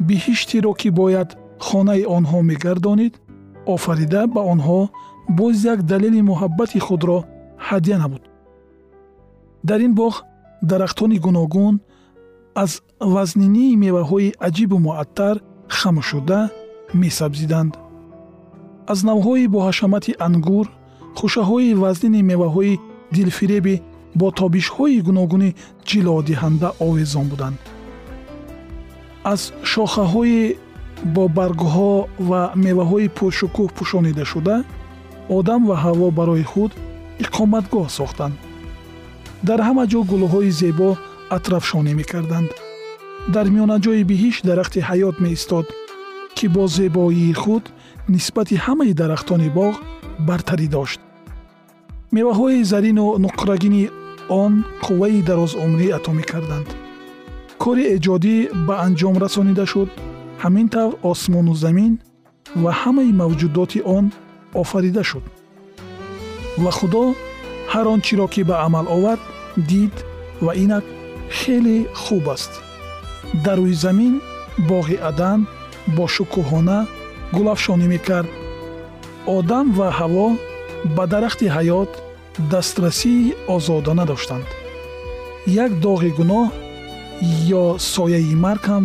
биҳиштиро 0.08 0.72
ки 0.80 0.88
бояд 1.00 1.30
хонаи 1.66 2.04
онҳо 2.16 2.38
мегардонид 2.50 3.14
офарида 3.74 4.22
ба 4.34 4.40
онҳо 4.52 4.80
боз 5.38 5.56
як 5.72 5.78
далели 5.90 6.20
муҳаббати 6.30 6.78
худро 6.86 7.18
ҳадя 7.68 7.96
намуд 8.02 8.31
дар 9.62 9.80
ин 9.80 9.94
боғ 9.94 10.14
дарахтони 10.62 11.18
гуногун 11.18 11.80
аз 12.54 12.82
вазнинии 13.00 13.76
меваҳои 13.76 14.34
аҷибу 14.48 14.78
муаттар 14.78 15.36
хамшуда 15.68 16.40
месабзиданд. 16.94 17.72
Аз 18.92 18.98
навъҳои 19.08 19.50
боҳашамати 19.54 20.12
ангур 20.26 20.66
хушаҳои 21.18 21.74
вазнини 21.82 22.20
меваҳои 22.30 22.80
дилфиребӣ 23.14 23.74
бо 24.20 24.26
тобишҳои 24.40 25.02
гуногуни 25.08 25.54
ҷилодиҳанда 25.88 26.68
овезон 26.86 27.26
буданд. 27.32 27.58
Аз 29.32 29.40
шохаҳои 29.72 30.56
бо 31.14 31.24
баргҳо 31.38 31.92
ва 32.28 32.42
меваҳои 32.64 33.08
пуршукӯҳ 33.16 33.68
пӯшонидашуда 33.76 34.56
одам 35.38 35.60
ва 35.68 35.76
ҳаво 35.84 36.06
барои 36.18 36.44
худ 36.52 36.72
иқоматгоҳ 37.24 37.86
сохтанд 37.98 38.36
дар 39.48 39.60
ҳама 39.66 39.84
ҷо 39.92 40.00
гулҳои 40.10 40.50
зебо 40.60 40.90
атрафшонӣ 41.36 41.92
мекарданд. 42.00 42.50
Дар 43.34 43.46
миёнаҷои 43.54 44.02
биҳишт 44.10 44.42
дарахти 44.50 44.80
ҳаёт 44.88 45.16
меистод 45.24 45.66
ки 46.36 46.46
бо 46.54 46.64
зебоии 46.78 47.32
худ 47.42 47.64
нисбати 48.14 48.56
ҳамаи 48.66 48.92
дарахтони 49.00 49.48
боғ 49.58 49.74
бартарӣ 50.28 50.68
дошт. 50.76 51.00
Меваҳои 52.16 52.64
зарину 52.72 53.06
нуқрагини 53.24 53.84
он 54.42 54.52
қувваи 54.84 55.20
дарозумрӣ 55.28 55.86
ато 55.98 56.10
мекарданд 56.18 56.68
кори 57.62 57.84
эҷодӣ 57.96 58.36
ба 58.66 58.74
анҷом 58.86 59.14
расонида 59.24 59.64
шуд 59.72 59.90
ҳамин 60.42 60.66
тавр 60.74 60.94
осмону 61.10 61.54
замин 61.64 61.92
ва 62.62 62.72
ҳамаи 62.82 63.10
мавҷудоти 63.22 63.78
он 63.96 64.04
офарида 64.62 65.02
шуд. 65.10 65.24
Ва 66.62 66.70
худо 66.78 67.04
ҳар 67.72 67.86
он 67.92 68.00
чиро 68.06 68.26
ки 68.34 68.42
ба 68.48 68.56
амал 68.66 68.86
овард 68.96 69.22
дид 69.56 69.94
ва 70.40 70.52
инак 70.54 70.84
хеле 71.30 71.86
хуб 71.94 72.28
аст. 72.34 72.52
Дар 73.44 73.58
рӯи 73.58 73.74
замин 73.84 74.14
боғи 74.70 74.96
адан 75.10 75.40
бо 75.96 76.04
шукӯҳона 76.14 76.78
гулафшонӣ 77.36 77.86
мекард. 77.94 78.30
Одам 79.36 79.66
ва 79.78 79.88
ҳаво 79.98 80.28
ба 80.96 81.04
дарахти 81.12 81.46
ҳаёт 81.56 81.90
дастрасии 82.52 83.34
озодона 83.54 84.04
доштанд. 84.12 84.48
Як 85.64 85.70
доғи 85.86 86.10
гуноҳ 86.18 86.46
ё 87.62 87.64
сояи 87.94 88.34
марг 88.44 88.64
ҳам 88.72 88.84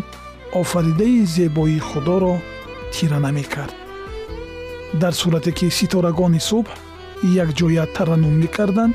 офаридаи 0.61 1.25
зебоии 1.35 1.85
худоро 1.89 2.35
тира 2.93 3.19
намекард 3.19 3.75
дар 5.01 5.13
сурате 5.13 5.51
ки 5.57 5.67
ситорагони 5.79 6.39
субҳ 6.49 6.67
якҷоя 7.43 7.85
тараннум 7.95 8.35
мекарданд 8.43 8.93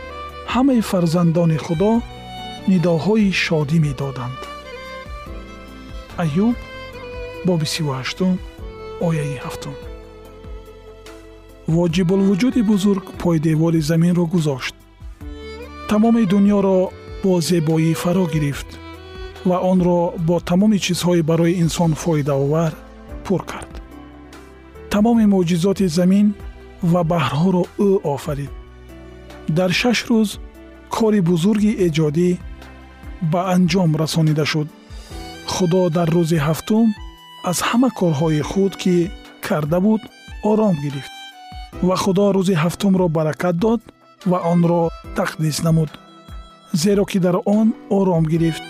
ҳамаи 0.54 0.80
фарзандони 0.90 1.58
худо 1.66 1.92
нидоҳои 2.70 3.32
шодӣ 3.44 3.78
медоданд. 3.86 4.40
Аюб 6.22 6.56
боби 7.46 7.66
сивҳаштум 7.74 8.32
ояи 9.06 9.36
ҳафтум. 9.44 9.76
Воҷибулвуҷуди 11.74 12.62
бузург 12.70 13.04
пойдевори 13.22 13.80
заминро 13.90 14.24
гузошт. 14.34 14.74
Тамоми 15.90 16.24
дуньёро 16.32 16.78
бо 17.22 17.32
зебоӣ 17.48 17.92
фаро 18.02 18.24
гирифт 18.34 18.68
ва 19.48 19.56
онро 19.72 20.00
бо 20.28 20.36
тамоми 20.50 20.78
чизҳои 20.86 21.22
барои 21.30 21.58
инсон 21.62 21.92
фоидаовар 22.02 22.72
пур 23.24 23.42
кард. 23.50 23.72
Тамоми 24.92 25.24
мӯъҷизоти 25.32 25.86
замин 25.98 26.26
ва 26.92 27.00
баҳрҳоро 27.10 27.62
ӯ 27.88 27.90
офарид 28.14 28.52
дар 29.48 29.70
шаш 29.80 29.98
рӯз 30.08 30.30
кори 30.96 31.20
бузурги 31.20 31.72
эҷодӣ 31.86 32.30
ба 33.32 33.40
анҷом 33.54 33.90
расонида 34.02 34.44
шуд. 34.52 34.68
Худо 35.52 35.80
дар 35.96 36.08
рӯзи 36.16 36.38
ҳафтум 36.46 36.86
аз 37.50 37.58
ҳама 37.68 37.88
корҳои 37.98 38.40
худ 38.50 38.72
ки 38.82 38.96
карда 39.46 39.78
буд 39.84 40.02
ором 40.50 40.74
гирифт 40.84 41.12
ва 41.88 41.96
худо 42.02 42.24
рӯзи 42.36 42.54
ҳафтумро 42.62 43.06
баракат 43.16 43.56
дод 43.64 43.80
ва 44.30 44.38
онро 44.52 44.82
тақдис 45.18 45.58
намуд 45.66 45.90
зеро 46.72 47.04
ки 47.04 47.18
дар 47.18 47.36
он 47.44 47.74
ором 47.90 48.24
гирифт. 48.32 48.62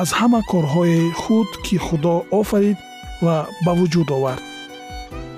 Аз 0.00 0.10
ҳама 0.18 0.40
корҳои 0.50 1.12
худ 1.22 1.50
ки 1.64 1.76
худо 1.86 2.14
офарид 2.40 2.78
ва 3.24 3.36
ба 3.64 3.72
вуҷуд 3.78 4.08
овард. 4.16 4.42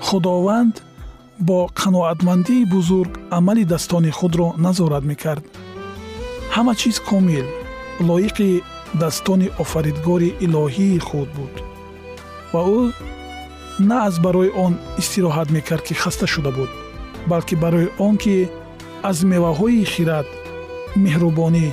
Худованд 0.07 0.75
бо 1.39 1.69
қаноатмандии 1.75 2.65
бузург 2.65 3.19
амалидастони 3.29 4.09
худро 4.09 4.53
назорат 4.57 5.03
мекард. 5.03 5.43
ҳама 6.55 6.75
чиз 6.75 6.99
комил 6.99 7.45
лоиқи 7.99 8.63
dastoни 9.01 9.47
офаридгори 9.59 10.35
илоҳии 10.45 10.99
худ 10.99 11.29
буд. 11.37 11.53
ва 12.53 12.61
ӯ 12.79 12.93
на 13.79 13.97
аз 14.07 14.15
барои 14.19 14.49
он 14.65 14.73
истироҳат 15.01 15.49
мекард 15.51 15.83
ки 15.87 15.93
хаста 15.93 16.27
шуда 16.27 16.51
буд 16.51 16.69
балки 17.27 17.55
барои 17.55 17.87
он 17.99 18.17
ки 18.17 18.49
аз 19.09 19.17
меваҳои 19.31 19.85
хирад 19.93 20.27
меҳрубонӣ 21.03 21.67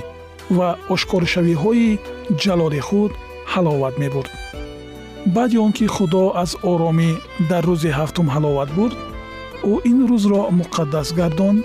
ва 0.57 0.69
ошкоршавиҳои 0.93 1.99
ҷалоли 2.43 2.81
худ 2.87 3.11
ҳаловат 3.53 3.95
мебурд. 4.03 4.31
баъди 5.35 5.57
он 5.65 5.71
ки 5.77 5.85
худо 5.95 6.23
аз 6.43 6.51
оромӣ 6.71 7.09
дар 7.49 7.63
рӯзи 7.69 7.91
ҳафтум 7.99 8.27
ҳаловат 8.35 8.69
бурд 8.77 8.97
ӯ 9.71 9.75
ин 9.91 9.99
рӯзро 10.09 10.41
муқаддас 10.59 11.07
гардонд 11.19 11.59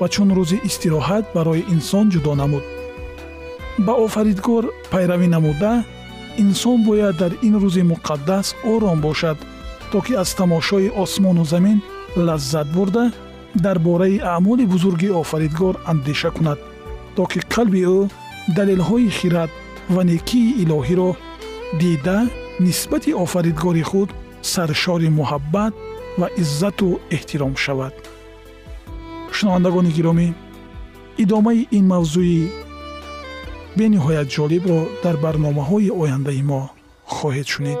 ва 0.00 0.06
чун 0.14 0.28
рӯзи 0.38 0.58
истироҳат 0.68 1.24
барои 1.34 1.66
инсон 1.74 2.06
ҷудо 2.12 2.32
намуд. 2.40 2.64
Ба 3.86 3.92
офаридгор 4.06 4.64
пайравӣ 4.92 5.28
намуда 5.34 5.72
инсон 6.44 6.78
бояд 6.88 7.16
дар 7.22 7.32
ин 7.46 7.54
рӯзи 7.62 7.82
муқаддас 7.92 8.46
ором 8.72 9.00
бошад 9.06 9.38
то 9.90 10.00
ки 10.04 10.12
аз 10.22 10.30
тамошои 10.34 10.88
осмону 11.02 11.44
замин 11.44 11.78
лаззат 12.16 12.68
бурда 12.76 13.04
дар 13.54 13.78
бораи 13.78 14.18
аъмоли 14.18 14.64
бузурги 14.66 15.08
офаридгор 15.22 15.74
андеша 15.86 16.30
кунад 16.30 16.58
то 17.16 17.22
ки 17.30 17.38
қалби 17.54 17.82
ӯ 17.96 17.98
далелҳои 18.56 19.08
хират 19.18 19.50
ва 19.94 20.02
некии 20.04 20.54
илоҳиро 20.62 21.10
дида 21.80 22.18
нисбати 22.60 23.10
офаридгори 23.24 23.82
худ 23.90 24.10
саршори 24.52 25.08
муҳаббат 25.18 25.74
ва 26.20 26.28
иззату 26.42 26.88
эҳтиром 27.16 27.54
шавад. 27.64 27.96
Шунавандагони 29.36 29.90
гиромӣ 29.98 30.28
идомаи 31.22 31.68
ин 31.78 31.84
мавзӯи 31.92 32.40
бениҳоят 33.78 34.28
ҷолибро 34.34 34.80
дар 35.04 35.16
барномаҳои 35.24 35.94
ояндаи 36.02 36.42
мо 36.50 36.62
хоҳед 37.14 37.48
шунид 37.54 37.80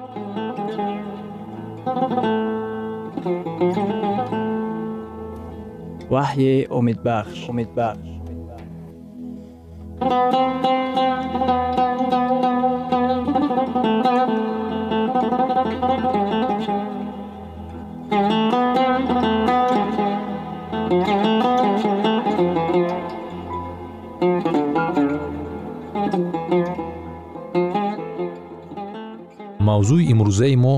ваҳйи 6.13 6.55
умедбахш 6.77 7.39
умедбахш 7.51 8.09
мавзӯи 29.67 30.03
имрӯзаи 30.13 30.55
мо 30.65 30.75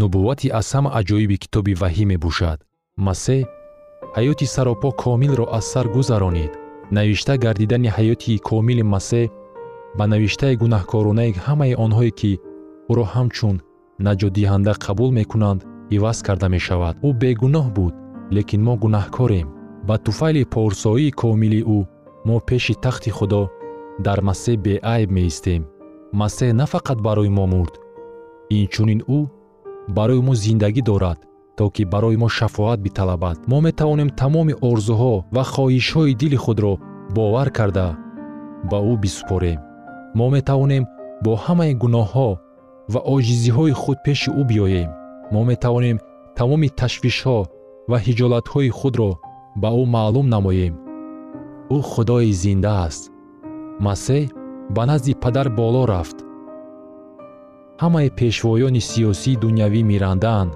нубуввати 0.00 0.48
аз 0.58 0.66
ҳама 0.74 0.90
аҷоиби 0.98 1.36
китоби 1.42 1.72
ваҳӣ 1.82 2.04
мебошад. 2.12 2.58
Масеҳ 3.06 3.40
ҳаёти 4.16 4.46
саропо 4.54 4.88
комилро 5.04 5.44
аз 5.58 5.64
сар 5.72 5.86
гузаронид. 5.96 6.52
Навишта 6.96 7.34
гардидани 7.44 7.88
ҳаёти 7.96 8.38
комили 8.48 8.84
масеҳ 8.94 9.26
ба 9.98 10.04
навиштаи 10.12 10.54
гунаҳкоронаи 10.62 11.32
ҳамаи 11.46 11.74
онҳое 11.84 12.12
ки 12.20 12.32
ӯро 12.90 13.04
ҳамчун 13.14 13.56
наҷотдиҳанда 14.06 14.72
қабул 14.84 15.10
мекунанд 15.18 15.60
иваз 15.96 16.18
карда 16.26 16.48
мешавад? 16.56 16.94
Ӯ 17.06 17.10
бегуноҳ 17.22 17.66
буд 17.76 17.94
лекин 18.36 18.60
мо 18.66 18.74
гунаҳкорем. 18.82 19.48
Ба 19.88 19.96
туфайли 20.04 20.42
порсоии 20.54 21.16
комили 21.22 21.60
ӯ 21.76 21.78
мо 22.28 22.36
пеши 22.48 22.74
тахти 22.84 23.10
худо 23.16 23.42
дар 24.06 24.18
масеҳ 24.28 24.56
беайб 24.66 25.08
меистем. 25.16 25.62
Масеҳ 26.20 26.50
на 26.60 26.66
фақат 26.72 26.98
барои 27.06 27.30
мо 27.38 27.44
мурд. 27.52 27.74
Инчунин 28.58 29.00
ӯ 29.18 29.20
барои 29.96 30.22
мо 30.26 30.34
зиндагӣ 30.44 30.82
дорад 30.90 31.18
то 31.56 31.70
ки 31.70 31.84
барои 31.84 32.16
мо 32.16 32.28
шафоат 32.28 32.80
биталабад. 32.86 33.38
Мо 33.50 33.60
метавонем 33.60 34.10
тамоми 34.10 34.54
орзуҳо 34.70 35.14
ва 35.34 35.42
хоҳишҳои 35.52 36.14
дили 36.20 36.38
худро 36.44 36.72
бовар 37.16 37.48
карда 37.58 37.88
ба 38.70 38.78
ӯ 38.92 38.94
бисупорем. 39.02 39.60
Мо 40.18 40.26
метавонем 40.36 40.84
бо 41.24 41.32
ҳамаи 41.44 41.72
гуноҳҳо 41.82 42.30
ва 42.92 43.00
оҷизиҳои 43.14 43.72
худ 43.82 43.98
пеши 44.06 44.30
ӯ 44.40 44.42
биёем. 44.50 44.90
Мо 45.32 45.40
метавонем 45.50 45.96
тамоми 46.38 46.68
ташвишҳо 46.80 47.38
ва 47.90 47.96
ҳиҷолатҳои 48.04 48.70
худро 48.78 49.10
ба 49.62 49.68
ӯ 49.80 49.82
маълум 49.94 50.26
намоем. 50.34 50.74
Ӯ 51.76 51.78
худои 51.90 52.32
зинда 52.42 52.72
аст. 52.86 53.02
Масеҳ 53.86 54.24
ба 54.74 54.82
назди 54.90 55.12
падар 55.22 55.48
боло 55.60 55.82
рафт. 55.92 56.18
Ҳамаи 57.82 58.08
пешвоёни 58.18 58.82
сиёсии 58.90 59.40
дунявӣ 59.42 59.80
мирандаанд 59.90 60.52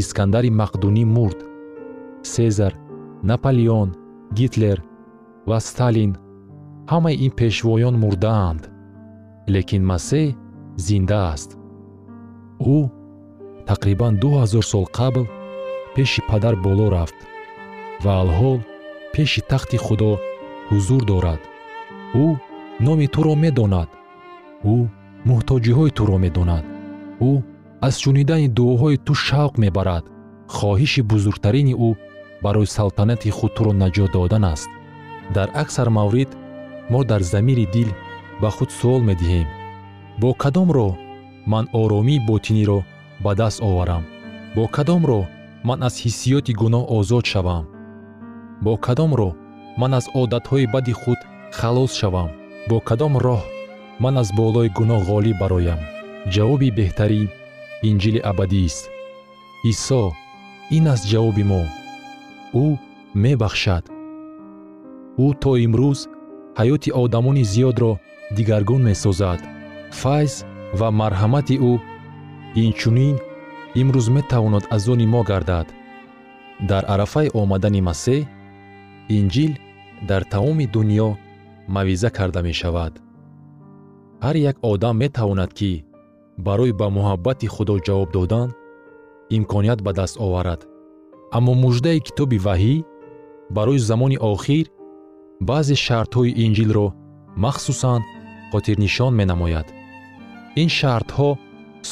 искандари 0.00 0.50
мақдунӣ 0.60 1.04
мурд 1.16 1.38
сезар 2.34 2.72
наполеон 3.30 3.88
гитлер 4.38 4.78
ва 5.48 5.58
сталин 5.68 6.12
ҳамаи 6.92 7.16
ин 7.24 7.32
пешвоён 7.40 7.94
мурдаанд 8.02 8.62
лекин 9.54 9.82
масеҳ 9.92 10.26
зинда 10.86 11.20
аст. 11.32 11.50
Ӯ 12.76 12.78
тақрибан 13.70 14.12
ду 14.22 14.28
ҳазор 14.40 14.64
сол 14.72 14.86
қабл 14.98 15.24
пеши 15.94 16.20
падар 16.30 16.54
боло 16.66 16.86
рафт 16.96 17.18
ва 18.04 18.12
алҳол 18.22 18.58
пеши 19.14 19.40
тахти 19.50 19.78
худо 19.84 20.10
ҳузур 20.70 21.02
дорад. 21.10 21.40
Ӯ 22.24 22.26
номи 22.86 23.06
туро 23.14 23.34
медонад. 23.44 23.88
Ӯ 24.74 24.76
муҳтоҷиҳои 25.28 25.94
туро 25.98 26.16
медонад. 26.24 26.64
Ӯ 27.30 27.32
аз 27.86 27.94
шунидани 28.02 28.48
дуоҳои 28.58 28.96
ту 29.06 29.12
шавқ 29.26 29.54
мебарад. 29.64 30.04
Хоҳиши 30.56 31.02
бузургтарини 31.10 31.74
ӯ 31.88 31.90
барои 32.44 32.72
салтанати 32.76 33.30
худ 33.36 33.52
туро 33.56 33.72
наҷот 33.82 34.10
додан 34.16 34.44
аст. 34.54 34.70
Дар 35.36 35.48
аксар 35.62 35.88
маврид 35.98 36.30
мо 36.92 37.00
дар 37.10 37.22
замири 37.32 37.66
дил 37.74 37.90
ба 38.40 38.48
худ 38.56 38.70
суол 38.78 39.02
медиҳем. 39.10 39.48
Бо 40.20 40.30
кадом 40.42 40.68
роҳ 40.76 40.92
ман 41.52 41.64
оромии 41.80 42.24
ботиниро 42.28 42.78
ба 43.24 43.32
даст 43.40 43.58
оварам? 43.68 44.04
Бо 44.56 44.64
кадом 44.76 45.02
роҳ 45.10 45.24
ман 45.68 45.78
аз 45.88 45.94
ҳиссиёти 46.04 46.52
гуноҳ 46.60 46.84
озод 46.98 47.24
шавам? 47.32 47.64
Бо 48.64 48.72
кадом 48.86 49.12
роҳ 49.20 49.32
ман 49.80 49.92
аз 49.98 50.06
одатҳои 50.22 50.70
бади 50.74 50.92
худ 51.00 51.20
халос 51.58 51.92
шавам? 52.00 52.30
Бо 52.68 52.76
кадом 52.88 53.14
роҳ 53.26 53.42
ман 54.02 54.14
аз 54.22 54.28
болои 54.38 54.74
гуноҳ 54.78 55.00
ғолиб 55.10 55.36
бароям? 55.42 55.80
Ҷавоби 56.34 56.68
беҳтарин 56.78 57.28
инҷили 57.88 58.20
абадист 58.30 58.82
исо 59.70 60.02
ин 60.76 60.84
аст 60.94 61.04
ҷавоби 61.12 61.44
мо. 61.50 61.62
Ӯ 62.64 62.66
мебахшад. 63.22 63.84
Ӯ 65.24 65.26
то 65.42 65.50
имрӯз 65.66 66.00
ҳаёти 66.58 66.90
одамони 67.02 67.44
зиёдро 67.52 67.92
дигаргун 68.36 68.82
месозад. 68.90 69.40
Файз 70.00 70.34
ва 70.78 70.88
марҳамати 71.00 71.56
ӯ 71.70 71.72
инчунин 72.64 73.16
имрӯз 73.80 74.06
метавонад 74.16 74.64
аз 74.76 74.84
они 74.92 75.06
мо 75.14 75.20
гардад. 75.30 75.66
Дар 76.70 76.82
арафаи 76.94 77.28
омадани 77.40 77.80
масеҳ 77.88 78.20
инҷил 79.18 79.52
дар 80.08 80.22
тамоми 80.32 80.66
дуньё 80.74 81.08
мавъиза 81.74 82.10
карда 82.16 82.40
мешавад. 82.48 82.92
Ҳар 84.24 84.36
як 84.50 84.56
одам 84.72 84.96
метавонад 85.04 85.50
ки 85.58 85.72
барои 86.38 86.72
ба 86.72 86.86
муҳаббати 86.96 87.46
худо 87.54 87.74
ҷавоб 87.86 88.10
додан 88.16 88.48
имконият 89.36 89.80
ба 89.82 89.92
даст 89.92 90.16
оварад. 90.26 90.60
Аммо 91.36 91.52
муждаи 91.64 92.00
китоби 92.06 92.38
ваҳӣ 92.46 92.74
барои 93.56 93.78
замони 93.78 94.18
охир 94.32 94.66
баъзе 95.48 95.76
шартҳои 95.86 96.36
инҷилро 96.44 96.86
махсусан 97.44 98.00
хотирнишон 98.52 99.12
менамояд. 99.20 99.66
Ин 100.62 100.68
шартҳо 100.78 101.30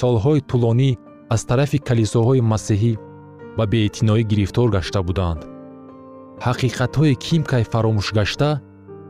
солҳои 0.00 0.40
тӯлонӣ 0.50 0.90
аз 1.35 1.42
тарафи 1.48 1.79
калисоҳои 1.88 2.46
масеҳӣ 2.53 2.92
ба 3.57 3.64
беэътиноӣ 3.72 4.22
гирифтор 4.31 4.68
гашта 4.76 5.00
буданд. 5.09 5.40
Ҳақиқатҳои 6.46 7.14
кимкай 7.24 7.64
фаромӯшгашта 7.72 8.50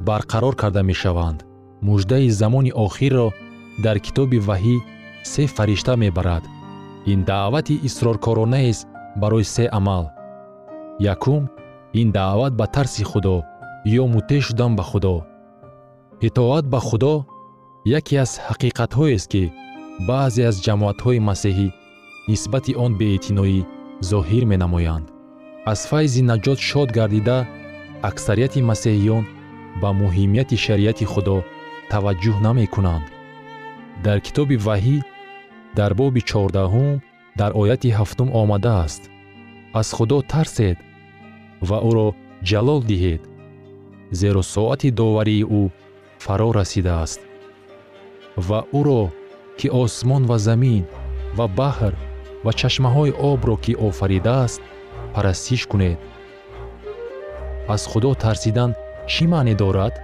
барқарор 0.08 0.54
карда 0.62 0.82
мешаванд. 0.90 1.38
Муждаи 1.88 2.28
замони 2.40 2.72
охирро 2.86 3.28
дар 3.84 3.96
китоби 4.06 4.38
ваҳӣ 4.48 4.76
се 5.22 5.46
фаришта 5.46 5.96
мебарад. 5.96 6.44
Ин 7.06 7.22
даъвати 7.22 7.80
исроркоронаест 7.82 8.88
барои 9.16 9.44
се 9.44 9.68
амал. 9.72 10.10
Якум 11.00 11.48
ин 11.94 12.10
даъват 12.10 12.56
ба 12.56 12.66
тарси 12.66 13.04
худо 13.04 13.42
ё 13.86 14.06
муттеъ 14.06 14.40
шудан 14.40 14.76
ба 14.76 14.82
худо. 14.82 15.22
Итоат 16.20 16.66
ба 16.68 16.80
худо 16.80 17.24
яке 17.86 18.16
аз 18.16 18.40
ҳақиқатҳоест 18.48 19.28
ки 19.32 19.52
баъзе 20.08 20.42
аз 20.50 20.56
ҷамоатҳои 20.66 21.24
масеҳӣ 21.28 21.68
нисбати 22.28 22.72
он 22.84 22.92
беэътиноӣ 23.00 23.60
зоҳир 24.10 24.44
менамоянд. 24.52 25.06
Аз 25.72 25.80
файзи 25.90 26.22
наҷот 26.30 26.58
шод 26.68 26.88
гардида 26.98 27.38
аксарияти 28.10 28.60
масеҳиён 28.70 29.24
ба 29.80 29.88
муҳимияти 30.00 30.56
шариати 30.64 31.04
худо 31.12 31.36
таваҷҷӯҳ 31.92 32.36
намекунанд 32.46 33.04
дар 34.04 34.18
китоби 34.26 34.56
ваҳӣ 34.66 34.98
дар 35.78 35.92
боби 36.00 36.22
чордаҳум 36.30 36.92
дар 37.40 37.50
ояти 37.60 37.90
ҳафтум 37.98 38.28
омадааст. 38.42 39.02
Аз 39.80 39.88
худо 39.96 40.18
тарсед 40.32 40.78
ва 41.68 41.78
ӯро 41.88 42.08
ҷалол 42.48 42.80
диҳед 42.90 43.22
зеро 44.20 44.42
соати 44.54 44.88
доварии 45.00 45.44
ӯ 45.60 45.62
фаро 46.24 46.48
расидааст. 46.58 47.20
Ва 48.48 48.60
ӯро 48.78 49.02
ки 49.58 49.68
осмон 49.82 50.22
ва 50.30 50.36
замин 50.46 50.84
ва 51.38 51.46
баҳр 51.60 51.94
ва 52.44 52.52
чашмаҳои 52.60 53.16
обро 53.30 53.56
ки 53.64 53.72
офаридааст 53.88 54.62
парастиш 55.14 55.62
кунед. 55.70 55.98
Аз 57.74 57.82
худо 57.90 58.10
тарсидан 58.24 58.70
чӣ 59.12 59.24
маънӣ 59.32 59.54
дорад? 59.62 59.94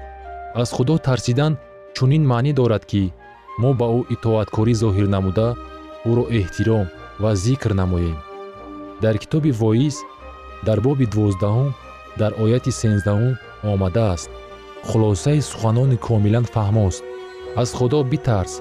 Аз 0.63 0.69
худо 0.77 0.95
тарсидан 1.07 1.53
чунин 1.97 2.23
маънӣ 2.33 2.53
дорад 2.61 2.85
ки 2.91 3.03
мо 3.63 3.71
ба 3.81 3.87
ӯ 3.99 4.01
итоаткорӣ 4.15 4.75
зоҳир 4.83 5.07
намуда 5.15 5.49
ӯро 6.11 6.25
эҳтиром 6.39 6.87
ва 7.23 7.31
зикр 7.45 7.73
намоем. 7.81 8.19
Дар 9.03 9.15
китоби 9.23 9.51
воиз 9.61 9.97
дар 10.67 10.79
боби 10.87 11.07
дувоздаҳум 11.13 11.71
дар 12.21 12.33
ояти 12.45 12.73
сенздаҳум 12.81 13.35
омадааст. 13.73 14.31
Хулосаи 14.89 15.41
суханони 15.51 15.97
комилан 16.07 16.47
фаҳмост. 16.55 17.03
Аз 17.63 17.69
худо 17.79 17.99
битарс 18.13 18.55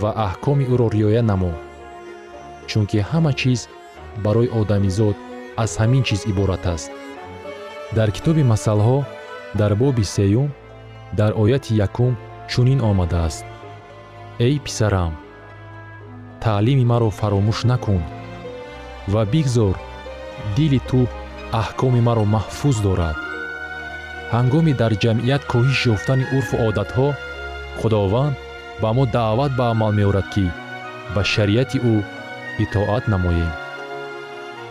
ва 0.00 0.10
аҳкоми 0.26 0.64
ӯро 0.72 0.86
риоя 0.96 1.22
намо. 1.30 1.52
Чунки 2.70 2.98
ҳама 3.10 3.32
чиз 3.40 3.60
барои 4.24 4.52
одамизод 4.60 5.16
аз 5.62 5.70
ҳамин 5.80 6.02
чиз 6.08 6.20
иборат 6.30 6.64
аст. 6.74 6.90
Дар 7.96 8.08
китоби 8.16 8.42
масалҳо 8.52 8.98
дар 9.60 9.72
боби 9.82 10.04
сеюм 10.16 10.48
дар 11.18 11.32
ояти 11.42 11.72
якум 11.86 12.12
чунин 12.50 12.80
омадааст 12.90 13.44
эй 14.46 14.56
писарам 14.64 15.12
таълими 16.42 16.84
маро 16.92 17.08
фаромӯш 17.18 17.60
накун 17.70 18.02
ва 19.12 19.22
бигзор 19.32 19.76
дили 20.56 20.80
ту 20.90 21.00
аҳкоми 21.62 22.00
маро 22.08 22.24
маҳфуз 22.34 22.76
дорад. 22.86 23.16
Ҳангоми 24.34 24.72
дар 24.80 24.92
ҷамъият 25.02 25.42
коҳиш 25.52 25.80
ёфтани 25.94 26.24
урфу 26.36 26.56
одатҳо 26.68 27.08
худованд 27.78 28.34
ба 28.82 28.90
мо 28.96 29.04
даъват 29.16 29.52
ба 29.58 29.64
амал 29.72 29.92
меорад 29.98 30.26
ки 30.34 30.46
ба 31.14 31.22
шариати 31.32 31.78
ӯ 31.92 31.94
итоат 32.64 33.04
намоем. 33.12 33.52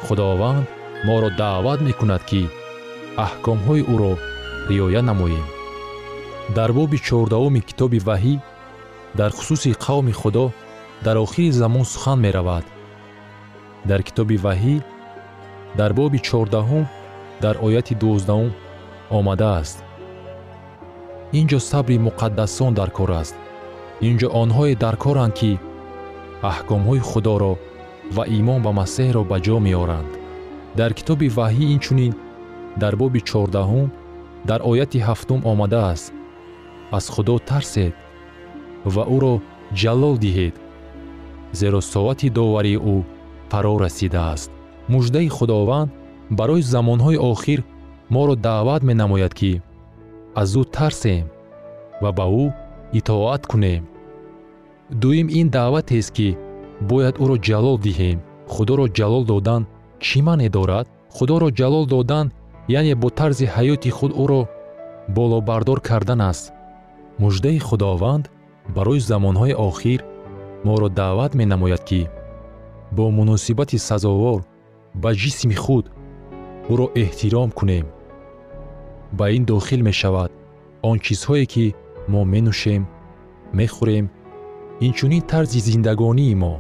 Худованд 0.06 0.66
моро 1.08 1.30
даъват 1.42 1.80
мекунад 1.88 2.24
ки 2.30 2.42
аҳкомҳои 3.26 3.88
ӯро 3.94 4.14
риоя 4.70 5.02
намоем. 5.10 5.46
Дар 6.58 6.70
боби 6.78 6.98
чордаҳуми 7.08 7.62
китоби 7.70 8.00
ваҳӣ 8.10 8.36
дар 9.20 9.32
хусуси 9.38 9.72
қавми 9.86 10.14
худо 10.22 10.46
дар 11.06 11.18
охири 11.18 11.52
замон 11.52 11.86
сухан 11.86 12.20
меравад. 12.26 12.66
Дар 13.90 14.02
китоби 14.08 14.38
ваҳӣ 14.46 14.76
дар 15.80 15.92
боби 15.94 16.20
чордаҳум 16.28 16.86
дар 17.44 17.56
ояти 17.66 17.94
дувоздаҳум 18.02 18.52
омадааст 19.18 19.78
ин 21.40 21.46
ҷо 21.52 21.60
сабри 21.72 21.98
муқаддасон 22.08 22.72
дар 22.80 22.90
кор 22.98 23.12
аст. 23.22 23.36
Ин 24.08 24.16
ҷо 24.20 24.28
онҳое 24.42 24.76
дар 24.84 24.96
коранд 25.04 25.34
ки 25.40 25.52
аҳкомҳои 26.52 27.02
худоро 27.10 27.54
ва 28.16 28.24
имон 28.40 28.60
ба 28.66 28.72
масеҳро 28.80 29.22
ба 29.32 29.38
ҷо 29.46 29.58
меоранд. 29.68 30.12
Дар 30.80 30.92
китоби 30.98 31.28
ваҳӣ 31.38 31.66
инчунин 31.76 32.14
дар 32.82 32.94
боби 33.02 33.22
чордаҳум 33.30 33.88
дар 34.50 34.60
ояти 34.72 35.00
ҳафтум 35.08 35.40
омадааст 35.52 36.14
аз 36.98 37.06
худо 37.14 37.36
тарсед 37.50 37.94
ва 38.86 39.04
ӯро 39.16 39.34
ҷалол 39.82 40.16
диҳед 40.24 40.56
зеро 41.60 41.82
соати 41.94 42.28
доварии 42.30 42.80
ӯ 42.94 42.98
фаро 43.50 43.74
расидааст. 43.84 44.50
Муждаи 44.94 45.28
худованд 45.38 45.92
барои 46.38 46.62
замонҳои 46.74 47.24
охир 47.32 47.60
моро 48.14 48.36
даъват 48.36 48.82
менамояд 48.90 49.34
ки 49.40 49.62
аз 50.42 50.52
ӯ 50.62 50.64
тарсем 50.76 51.26
ва 52.02 52.10
ба 52.18 52.26
ӯ 52.44 52.46
итоат 53.00 53.44
кунем. 53.52 53.84
Дуюм 55.02 55.28
ин 55.40 55.48
даъватест 55.58 56.12
ки 56.18 56.38
бояд 56.90 57.16
ӯро 57.24 57.36
ҷалол 57.48 57.78
диҳем. 57.86 58.20
Худоро 58.54 58.86
ҷалол 58.98 59.24
додан 59.32 59.62
чӣ 60.06 60.20
маъне 60.28 60.50
дорад? 60.56 60.86
Худоро 61.16 61.50
ҷалол 61.60 61.86
додан 61.94 62.28
яъне 62.80 62.94
бо 63.02 63.10
тарзи 63.20 63.46
ҳаёти 63.56 63.90
худ 63.98 64.12
ӯро 64.24 64.42
болобардор 65.16 65.80
кардан 65.90 66.22
аст. 66.32 66.46
Муждаи 67.22 67.60
худованд 67.68 68.24
барои 68.76 69.00
замонҳои 69.00 69.54
охир 69.54 70.02
моро 70.64 70.90
даъват 70.90 71.32
менамояд 71.36 71.84
ки 71.90 72.10
бо 72.92 73.04
муносибати 73.18 73.78
сазовор 73.78 74.40
ба 74.96 75.10
ҷисми 75.22 75.56
худ 75.64 75.86
ӯро 76.72 76.88
эҳтиром 77.02 77.50
кунем. 77.58 77.86
Ба 79.18 79.26
ин 79.36 79.44
дохил 79.46 79.82
мешавад 79.90 80.32
он 80.90 80.98
чизҳое 81.06 81.46
ки 81.54 81.66
мо 82.12 82.22
менӯшем 82.34 82.84
мехӯрем 83.58 84.06
инчунин 84.86 85.22
тарзи 85.32 85.60
зиндагонии 85.70 86.36
мо. 86.44 86.54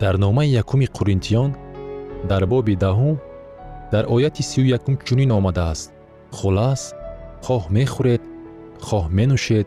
Дар 0.00 0.14
номаи 0.24 0.48
якуми 0.62 0.86
қуринтиён 0.96 1.50
дар 2.30 2.42
боби 2.52 2.74
даҳум 2.84 3.16
дар 3.92 4.04
ояти 4.14 4.42
сию 4.42 4.66
якум 4.76 4.94
чунин 5.06 5.30
омадааст. 5.38 5.92
Хулас 6.36 6.82
хоҳ 7.46 7.62
мехӯред 7.76 8.22
хоҳ 8.86 9.04
менӯшед 9.18 9.66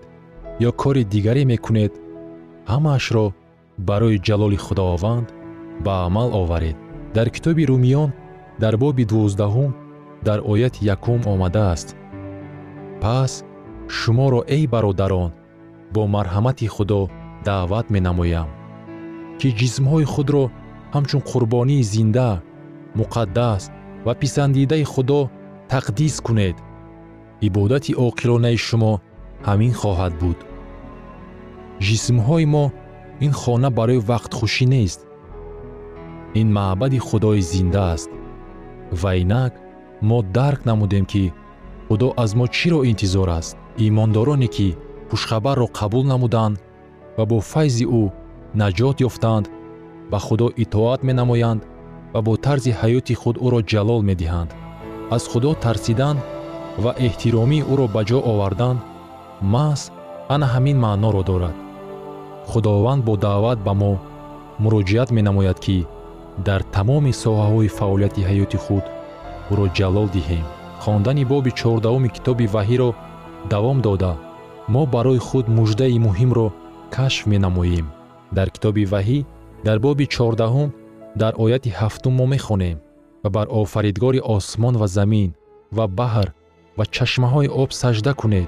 ё 0.68 0.72
кори 0.82 1.04
дигаре 1.14 1.44
мекунед 1.46 1.94
ҳамаашро 2.72 3.26
барои 3.90 4.18
ҷалоли 4.28 4.58
худованд 4.66 5.28
ба 5.86 5.94
амал 6.08 6.30
оваред. 6.42 6.78
Дар 7.16 7.28
китоби 7.36 7.64
румиён 7.70 8.10
дар 8.64 8.74
боби 8.84 9.04
дувоздаҳум 9.12 9.72
дар 10.28 10.40
ояти 10.52 10.82
якум 10.96 11.22
омадааст. 11.34 11.90
Пас 13.02 13.32
шуморо 13.98 14.42
эй 14.56 14.64
бародарон 14.74 15.32
бо 15.94 16.02
марҳамати 16.16 16.68
худо 16.76 17.02
даъват 17.48 17.86
менамоям 17.94 18.50
ки 19.40 19.48
ҷисмҳои 19.60 20.06
худро 20.14 20.44
ҳамчун 20.96 21.22
қурбонии 21.30 21.88
зинда 21.94 22.30
муқаддас 23.00 23.64
ва 24.06 24.14
писандидаи 24.22 24.84
худо 24.94 25.20
тақдис 25.72 26.16
кунед. 26.26 26.58
Ибодати 27.48 27.92
оқилонаи 28.08 28.58
шумо 28.68 28.94
ҳамин 29.48 29.74
хоҳад 29.82 30.14
буд. 30.22 30.40
Ҷисмҳои 31.86 32.46
мо 32.54 32.66
ин 33.26 33.32
хона 33.42 33.70
барои 33.78 34.06
вақтхушӣ 34.10 34.66
нест. 34.76 35.00
Ин 36.40 36.48
маъбади 36.58 37.00
худои 37.08 37.42
зинда 37.52 37.84
аст. 37.94 38.10
Ва 39.02 39.12
инак 39.24 39.54
мо 40.10 40.18
дарк 40.38 40.62
намудем 40.70 41.06
ки 41.12 41.24
худо 41.88 42.08
аз 42.24 42.32
мо 42.40 42.46
чиро 42.56 42.80
интизор 42.92 43.30
аст? 43.40 43.58
Имондороне 43.88 44.48
ки 44.56 44.68
хушхабарро 45.10 45.68
қабул 45.80 46.04
намуданд 46.14 46.56
ва 47.18 47.24
бо 47.30 47.38
файзи 47.52 47.86
ӯ 48.02 48.04
наҷот 48.62 48.98
ёфтанд 49.08 49.46
ба 50.12 50.18
худо 50.26 50.48
итоат 50.64 51.00
менамоянд 51.08 51.62
ва 52.14 52.20
бо 52.26 52.34
тарзи 52.46 52.72
ҳаёти 52.80 53.14
худ 53.22 53.36
ӯро 53.46 53.60
ҷалол 53.72 54.02
медиҳанд. 54.10 54.50
Аз 55.16 55.24
худо 55.32 55.52
тарсидан 55.64 56.18
ва 56.84 56.92
эҳтиромии 57.08 57.66
ӯро 57.72 57.86
ба 57.96 58.02
ҷо 58.10 58.20
овардан 58.32 58.78
маҳз 59.42 59.82
ана 60.34 60.48
ҳамин 60.54 60.78
маъноро 60.86 61.24
дорад. 61.32 61.56
Худованд 62.50 63.02
бо 63.08 63.14
даъват 63.26 63.60
ба 63.68 63.74
мо 63.82 63.94
муроҷиат 64.64 65.10
менамояд 65.18 65.58
ки 65.66 65.78
дар 66.48 66.62
тамоми 66.76 67.14
соҳаҳои 67.24 67.74
фаъолияти 67.78 68.26
ҳаёти 68.30 68.58
худ 68.66 68.86
ӯро 69.52 69.66
ҷалол 69.78 70.08
диҳем. 70.16 70.46
Хондани 70.84 71.24
боби 71.32 71.52
чордаҳуми 71.62 72.10
китоби 72.16 72.46
ваҳиро 72.56 72.90
давом 73.54 73.78
дода. 73.88 74.14
Мо 74.74 74.84
барои 74.96 75.22
худ 75.28 75.46
муждаи 75.58 75.98
муҳимро 76.08 76.48
кашф 76.96 77.22
менамоем. 77.32 77.88
Дар 78.38 78.48
китоби 78.56 78.84
ваҳӣ 78.94 79.20
дар 79.68 79.78
боби 79.86 80.06
чордаҳум 80.16 80.70
дар 81.22 81.34
ояти 81.44 81.70
ҳафтум 81.80 82.14
мо 82.20 82.26
мехонем 82.36 82.78
ва 83.24 83.30
бар 83.36 83.48
офаридгори 83.62 84.20
осмон 84.36 84.76
ва 84.82 84.88
замин 84.98 85.30
ва 85.78 85.86
баҳр 86.00 86.28
ва 86.78 86.86
чашмаҳои 86.96 87.50
об 87.62 87.70
сажда 87.82 88.14
кунед 88.22 88.48